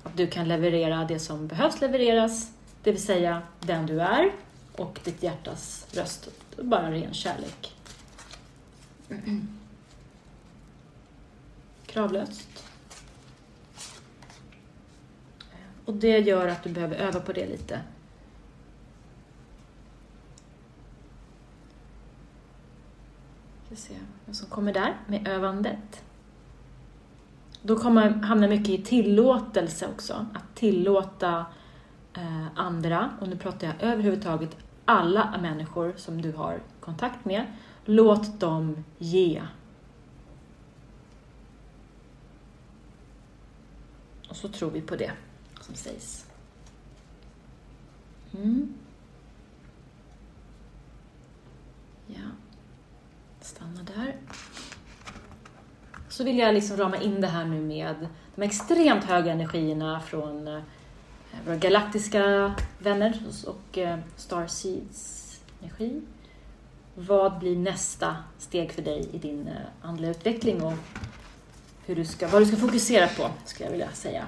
[0.02, 2.52] Att du kan leverera det som behövs levereras,
[2.82, 4.32] det vill säga den du är
[4.76, 6.28] och ditt hjärtas röst.
[6.62, 7.76] Bara ren kärlek.
[11.86, 12.64] Kravlöst.
[15.84, 17.80] Och det gör att du behöver öva på det lite.
[23.68, 23.94] Vi Ska se
[24.26, 26.02] vad som kommer där med övandet.
[27.62, 30.26] Då kommer hamna mycket i tillåtelse också.
[30.34, 31.46] Att tillåta
[32.14, 37.46] Eh, andra, och nu pratar jag överhuvudtaget alla människor som du har kontakt med.
[37.84, 39.42] Låt dem ge.
[44.28, 45.12] Och så tror vi på det
[45.60, 46.26] som sägs.
[48.32, 48.74] Mm.
[52.06, 52.30] Ja,
[53.40, 54.16] stanna där.
[56.08, 60.48] Så vill jag liksom rama in det här nu med de extremt höga energierna från
[60.48, 60.62] eh,
[61.46, 65.26] våra galaktiska vänner och eh, Starseeds
[65.60, 66.00] energi.
[66.94, 70.74] Vad blir nästa steg för dig i din eh, andliga utveckling och
[71.86, 74.26] hur du ska, vad du ska fokusera på, skulle jag vilja säga.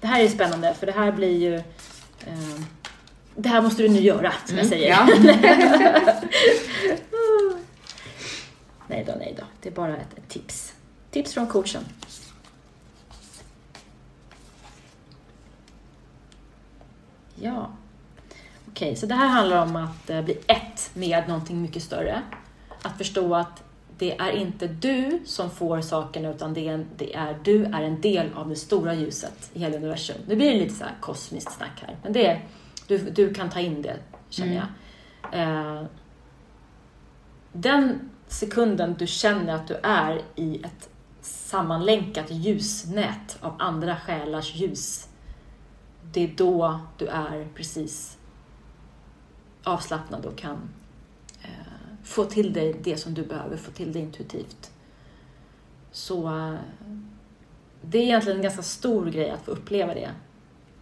[0.00, 1.54] Det här är spännande, för det här blir ju...
[2.26, 2.60] Eh,
[3.36, 4.88] det här måste du nu göra, som jag säger.
[4.88, 5.06] Ja.
[8.88, 9.44] nej då, nej då.
[9.62, 10.72] Det är bara ett, ett tips.
[11.10, 11.84] Tips från coachen.
[17.44, 17.70] Ja.
[18.68, 22.22] Okej, så det här handlar om att eh, bli ett med någonting mycket större.
[22.82, 23.62] Att förstå att
[23.98, 28.00] det är inte du som får saken utan det är, det är du är en
[28.00, 30.16] del av det stora ljuset i hela universum.
[30.28, 32.40] Nu blir det lite så här kosmiskt snack här, men det
[32.86, 33.96] du, du kan ta in det,
[34.28, 35.40] känner jag.
[35.40, 35.84] Eh,
[37.52, 40.88] den sekunden du känner att du är i ett
[41.20, 45.08] sammanlänkat ljusnät av andra själars ljus,
[46.14, 48.18] det är då du är precis
[49.64, 50.68] avslappnad och kan
[51.42, 54.70] eh, få till dig det som du behöver få till dig intuitivt.
[55.92, 56.54] Så eh,
[57.82, 60.10] det är egentligen en ganska stor grej att få uppleva det.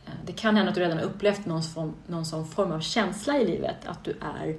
[0.06, 2.80] Eh, det kan hända att du redan har upplevt någon, form, någon sån form av
[2.80, 4.58] känsla i livet, att du är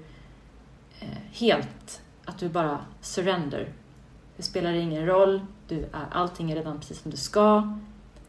[0.99, 3.73] eh, helt, att du bara surrender.
[4.37, 7.77] Det spelar ingen roll, du är, allting är redan precis som det ska.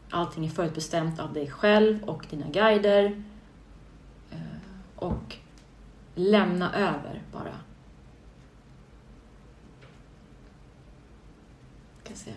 [0.09, 3.23] Allting är förutbestämt av dig själv och dina guider.
[4.31, 4.37] Eh,
[4.95, 5.35] och
[6.15, 7.59] lämna över bara.
[12.03, 12.31] Ska se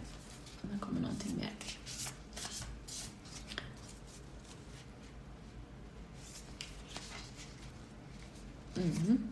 [0.62, 1.53] om det kommer någonting mer.
[8.77, 9.29] Mm.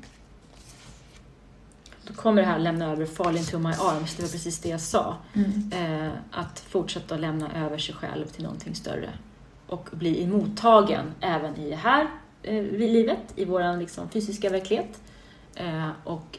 [2.07, 4.81] Då kommer det här lämna över fall into my arms, det var precis det jag
[4.81, 5.17] sa.
[5.73, 9.11] Eh, att fortsätta lämna över sig själv till någonting större.
[9.67, 12.11] Och bli mottagen även i det här
[12.43, 15.01] eh, i livet, i vår liksom, fysiska verklighet.
[15.55, 16.39] Eh, och,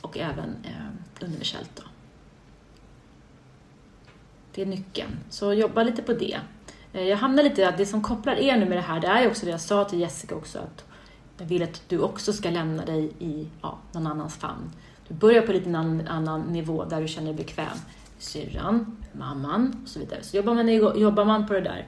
[0.00, 1.70] och även eh, universellt.
[1.74, 1.82] Då.
[4.54, 5.18] Det är nyckeln.
[5.30, 6.40] Så jobba lite på det.
[6.92, 9.46] Eh, jag hamnar lite, det som kopplar er nu med det här, det är också
[9.46, 10.84] det jag sa till Jessica också, att
[11.38, 14.72] jag vill att du också ska lämna dig i ja, någon annans famn.
[15.08, 17.78] Du börjar på lite annan, annan nivå där du känner dig bekväm.
[18.18, 20.22] Syrran, mamman och så vidare.
[20.22, 20.68] Så jobbar man,
[21.00, 21.86] jobbar man på det där,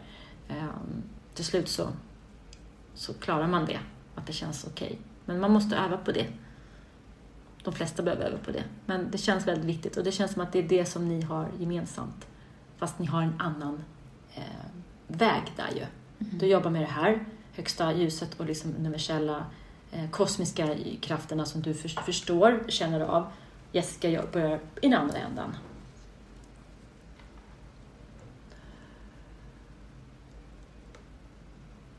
[0.48, 0.64] eh,
[1.34, 1.88] till slut så,
[2.94, 3.78] så klarar man det,
[4.14, 4.86] att det känns okej.
[4.86, 4.98] Okay.
[5.24, 6.26] Men man måste öva på det.
[7.64, 8.64] De flesta behöver öva på det.
[8.86, 11.22] Men det känns väldigt viktigt och det känns som att det är det som ni
[11.22, 12.26] har gemensamt.
[12.78, 13.82] Fast ni har en annan
[14.34, 14.42] eh,
[15.06, 15.84] väg där ju.
[16.26, 16.38] Mm.
[16.38, 19.46] Du jobbar med det här, högsta ljuset och liksom universella
[20.10, 20.68] kosmiska
[21.00, 23.26] krafterna som du för, förstår, känner av.
[23.72, 25.56] Jessica börjar i den andra ändan.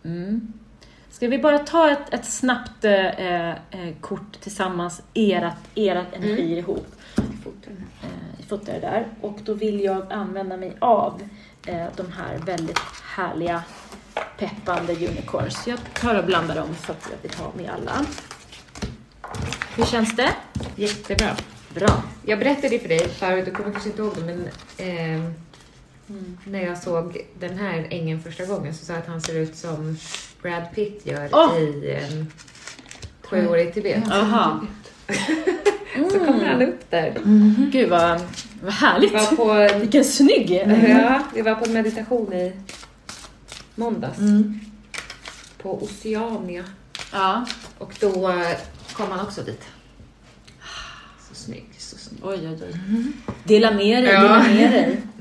[0.03, 0.53] Mm.
[1.09, 3.55] Ska vi bara ta ett, ett snabbt eh, eh,
[4.01, 6.87] kort tillsammans, erat, erat energier ihop.
[7.17, 9.07] Eh, fotar där.
[9.21, 11.21] Och då vill jag använda mig av
[11.65, 12.79] eh, de här väldigt
[13.15, 13.63] härliga
[14.37, 15.67] peppande unicorns.
[15.67, 18.05] Jag tar och blandar dem så att vi tar med alla.
[19.75, 20.29] Hur känns det?
[20.75, 21.35] Jättebra.
[21.75, 22.03] Bra.
[22.25, 24.47] Jag berättade för dig förut, du kommer kanske inte ihåg det, men
[24.77, 25.33] ehm,
[26.45, 29.55] när jag såg den här ängen första gången så sa jag att han ser ut
[29.55, 29.97] som
[30.41, 31.57] Brad Pitt gör Åh!
[31.57, 32.31] i um,
[33.23, 34.11] Sju år i Tibet.
[34.11, 34.61] Aha.
[36.11, 37.17] Så kommer han upp där.
[37.71, 38.21] Gud vad,
[38.63, 39.13] vad härligt.
[39.13, 40.51] Var på, Vilken snygg!
[40.87, 42.53] ja, vi var på en meditation i
[43.75, 44.19] måndags.
[45.57, 46.63] På Oceania.
[47.11, 47.45] Ja.
[47.77, 48.57] Och då eh,
[48.93, 49.61] kom han också dit.
[51.29, 52.19] Så snygg, så snygg.
[52.25, 52.75] Oj, oj, oj.
[53.43, 54.21] Dela med dig, Ja.
[54.21, 55.01] dela med dig.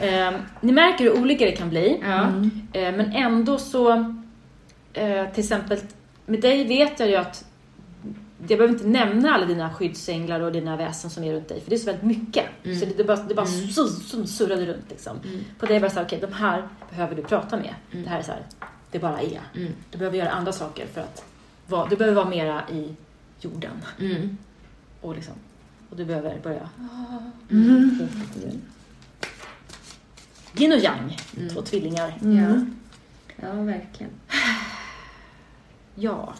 [0.00, 2.00] Eh, ni märker hur olika det kan bli.
[2.02, 2.26] Ja.
[2.72, 3.92] Eh, men ändå så,
[4.92, 5.78] eh, till exempel
[6.26, 7.44] med dig vet jag ju att
[8.48, 11.70] jag behöver inte nämna alla dina skyddsänglar och dina väsen som är runt dig, för
[11.70, 12.44] det är så väldigt mycket.
[12.62, 15.16] Så det, det bara, det bara su- su- surrade runt liksom.
[15.58, 17.74] På dig var det såhär, okej, de här behöver du prata med.
[17.92, 18.42] Det här är så här,
[18.90, 19.40] det bara är.
[19.90, 21.24] Du behöver göra andra saker för att
[21.66, 22.94] vara, du behöver vara mera i
[23.40, 23.72] jorden.
[24.00, 24.36] Mm.
[25.00, 25.34] Och, liksom,
[25.90, 26.68] och du behöver börja...
[30.56, 31.16] Yin och yang,
[31.52, 32.14] två tvillingar.
[32.22, 32.66] Ja.
[33.42, 34.12] ja, verkligen.
[35.94, 36.34] Ja.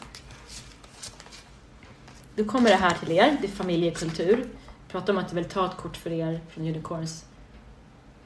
[2.37, 4.47] Då kommer det här till er, det är familjekultur.
[4.89, 7.25] Prata om att du vill ta ett kort för er från Unicorns.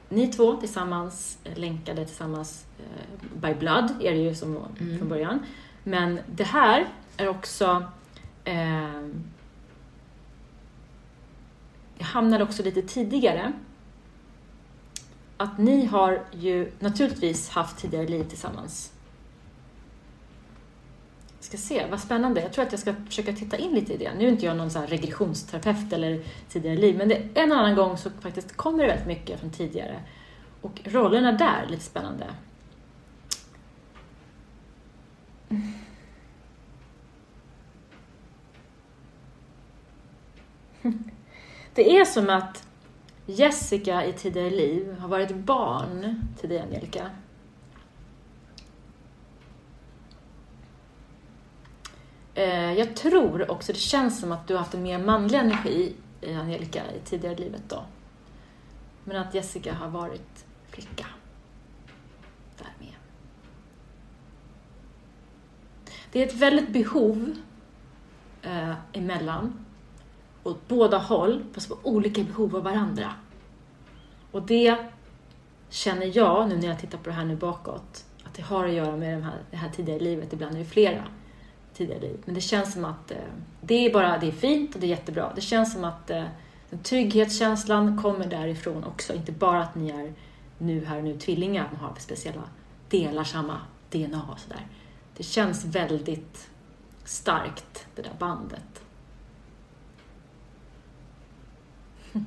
[0.09, 4.59] Ni två tillsammans, eh, länkade tillsammans eh, by blood, är det ju som
[4.97, 5.39] från början.
[5.83, 6.87] Men det här
[7.17, 7.83] är också...
[8.43, 9.01] Eh,
[11.97, 13.53] jag hamnade också lite tidigare.
[15.37, 18.91] Att ni har ju naturligtvis haft tidigare liv tillsammans.
[21.45, 22.41] Ska se, vad spännande.
[22.41, 24.13] Jag tror att jag ska försöka titta in lite i det.
[24.13, 27.75] Nu är inte jag någon så här regressionsterapeut eller tidigare liv, men det, en annan
[27.75, 29.99] gång så faktiskt kommer det väldigt mycket från tidigare.
[30.61, 32.25] Och rollerna där lite spännande.
[41.73, 42.67] Det är som att
[43.25, 47.09] Jessica i tidigare liv har varit barn till dig, Angelica.
[52.35, 55.95] Eh, jag tror också det känns som att du har haft en mer manlig energi
[56.21, 57.83] i Angelica i tidigare livet då.
[59.03, 61.05] Men att Jessica har varit flicka.
[62.57, 62.93] Där med.
[66.11, 67.35] Det är ett väldigt behov
[68.41, 69.65] eh, emellan.
[70.43, 73.11] Åt båda håll, fast på olika behov av varandra.
[74.31, 74.77] Och det
[75.69, 78.73] känner jag, nu när jag tittar på det här nu bakåt, att det har att
[78.73, 80.33] göra med det här, det här tidigare livet.
[80.33, 81.03] Ibland är det flera
[81.75, 82.17] tidigare liv.
[82.25, 83.17] Men det känns som att eh,
[83.61, 85.31] det är bara, det är fint och det är jättebra.
[85.35, 86.23] Det känns som att eh,
[86.69, 89.13] den trygghetskänslan kommer därifrån också.
[89.13, 90.13] Inte bara att ni är
[90.57, 92.43] nu här och nu tvillingar, att man har speciella
[92.89, 94.67] delar, samma DNA och sådär.
[95.17, 96.49] Det känns väldigt
[97.03, 98.81] starkt, det där bandet.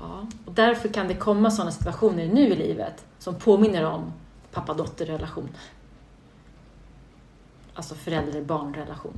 [0.00, 4.12] Ja, och därför kan det komma sådana situationer nu i livet som påminner om
[4.52, 5.48] pappa-dotter-relation.
[7.76, 9.14] Alltså förälder-barn-relation.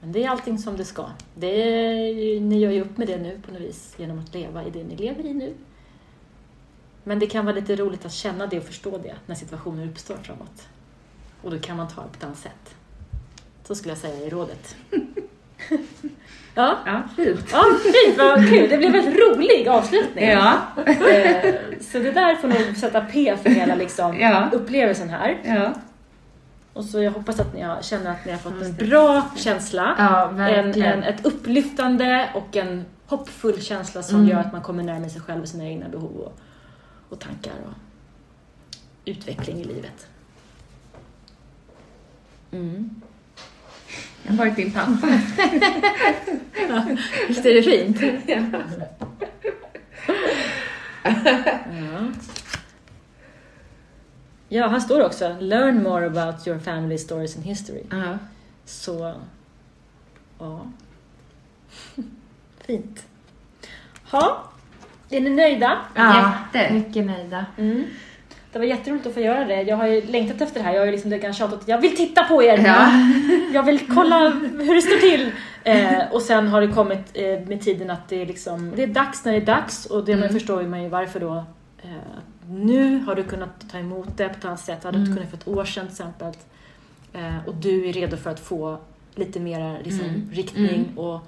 [0.00, 1.06] Men det är allting som det ska.
[1.34, 4.64] Det är, ni gör ju upp med det nu på något vis genom att leva
[4.64, 5.54] i det ni lever i nu.
[7.04, 10.16] Men det kan vara lite roligt att känna det och förstå det när situationer uppstår
[10.16, 10.68] framåt.
[11.42, 12.74] Och då kan man ta det på ett annat sätt.
[13.64, 14.76] Så skulle jag säga i rådet.
[16.54, 17.44] ja, Ja, fint.
[17.52, 18.68] ja fint, vad kul.
[18.70, 20.24] Det blev en rolig avslutning.
[20.28, 20.58] Ja.
[20.86, 24.48] Eh, Så det där får nog sätta P för hela liksom, Ja.
[24.52, 25.40] upplevelsen här.
[25.44, 25.74] Ja.
[26.78, 29.94] Och så jag hoppas att ni har, känner att ni har fått en bra känsla.
[29.98, 35.10] Ja, en, en, ett upplyftande och en hoppfull känsla som gör att man kommer närmare
[35.10, 36.38] sig själv och sina egna behov och,
[37.08, 37.72] och tankar och
[39.04, 40.06] utveckling i livet.
[42.50, 42.90] Mm.
[44.22, 45.06] Jag har varit din pappa.
[47.28, 48.00] Visst är det fint?
[48.26, 48.42] ja.
[51.70, 52.12] ja,
[54.50, 57.82] här står det också Learn more about your family stories and history.
[57.90, 58.18] Ja.
[58.64, 59.14] Så,
[60.38, 60.66] ja.
[62.66, 63.06] Fint.
[64.10, 64.44] Ha,
[65.10, 65.78] är ni nöjda?
[65.96, 66.74] Jätte.
[66.74, 67.46] Mycket nöjda.
[67.58, 67.84] Mm.
[68.52, 69.62] Det var jätteroligt att få göra det.
[69.62, 70.72] Jag har ju längtat efter det här.
[70.72, 72.58] Jag har ju liksom lite tjatat att jag vill titta på er.
[72.66, 72.90] Ja.
[73.54, 75.32] Jag vill kolla hur det står till.
[75.64, 78.86] Eh, och sen har det kommit eh, med tiden att det är, liksom, det är
[78.86, 79.86] dags när det är dags.
[79.86, 81.44] Och det man förstår ju man ju varför då.
[81.82, 81.90] Eh,
[82.48, 84.84] nu har du kunnat ta emot det på ett annat sätt.
[84.84, 86.34] Hade du inte kunnat för ett år sedan till exempel.
[87.12, 88.78] Eh, och du är redo för att få
[89.14, 91.20] lite mer liksom, riktning och,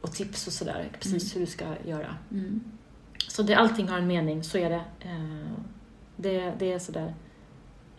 [0.00, 0.88] och tips och sådär.
[1.00, 2.16] Precis hur du ska göra.
[2.30, 2.60] Mm.
[3.28, 4.84] Så det, allting har en mening, så är det.
[5.00, 5.52] Eh,
[6.16, 7.14] Det, det är sådär,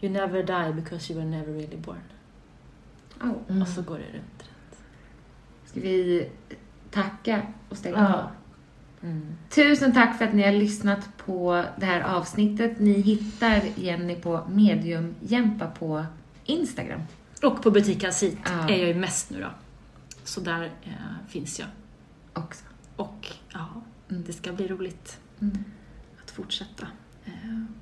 [0.01, 2.01] you never die because you were never really born.
[3.21, 3.61] Oh.
[3.61, 4.43] Och så går det runt.
[5.65, 6.29] Ska vi
[6.91, 8.31] tacka och stänga Ja.
[9.07, 9.35] Av?
[9.49, 12.79] Tusen tack för att ni har lyssnat på det här avsnittet.
[12.79, 16.05] Ni hittar Jenny på Medium Jämpa på
[16.45, 17.01] Instagram.
[17.43, 18.69] Och på butik Hasit Ja.
[18.69, 19.49] är jag ju mest nu då.
[20.23, 20.91] Så där eh,
[21.27, 21.67] finns jag.
[22.33, 22.65] också.
[22.95, 23.67] Och ja,
[24.07, 25.63] det ska bli roligt Mm.
[26.23, 26.87] att fortsätta.
[27.25, 27.31] Eh,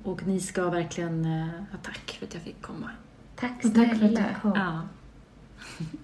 [0.02, 2.90] och ni ska verkligen eh, ha tack för att jag fick komma.
[3.36, 4.28] Tack Och tack för att du snälla.
[4.42, 4.52] kom.
[4.54, 4.80] Ja.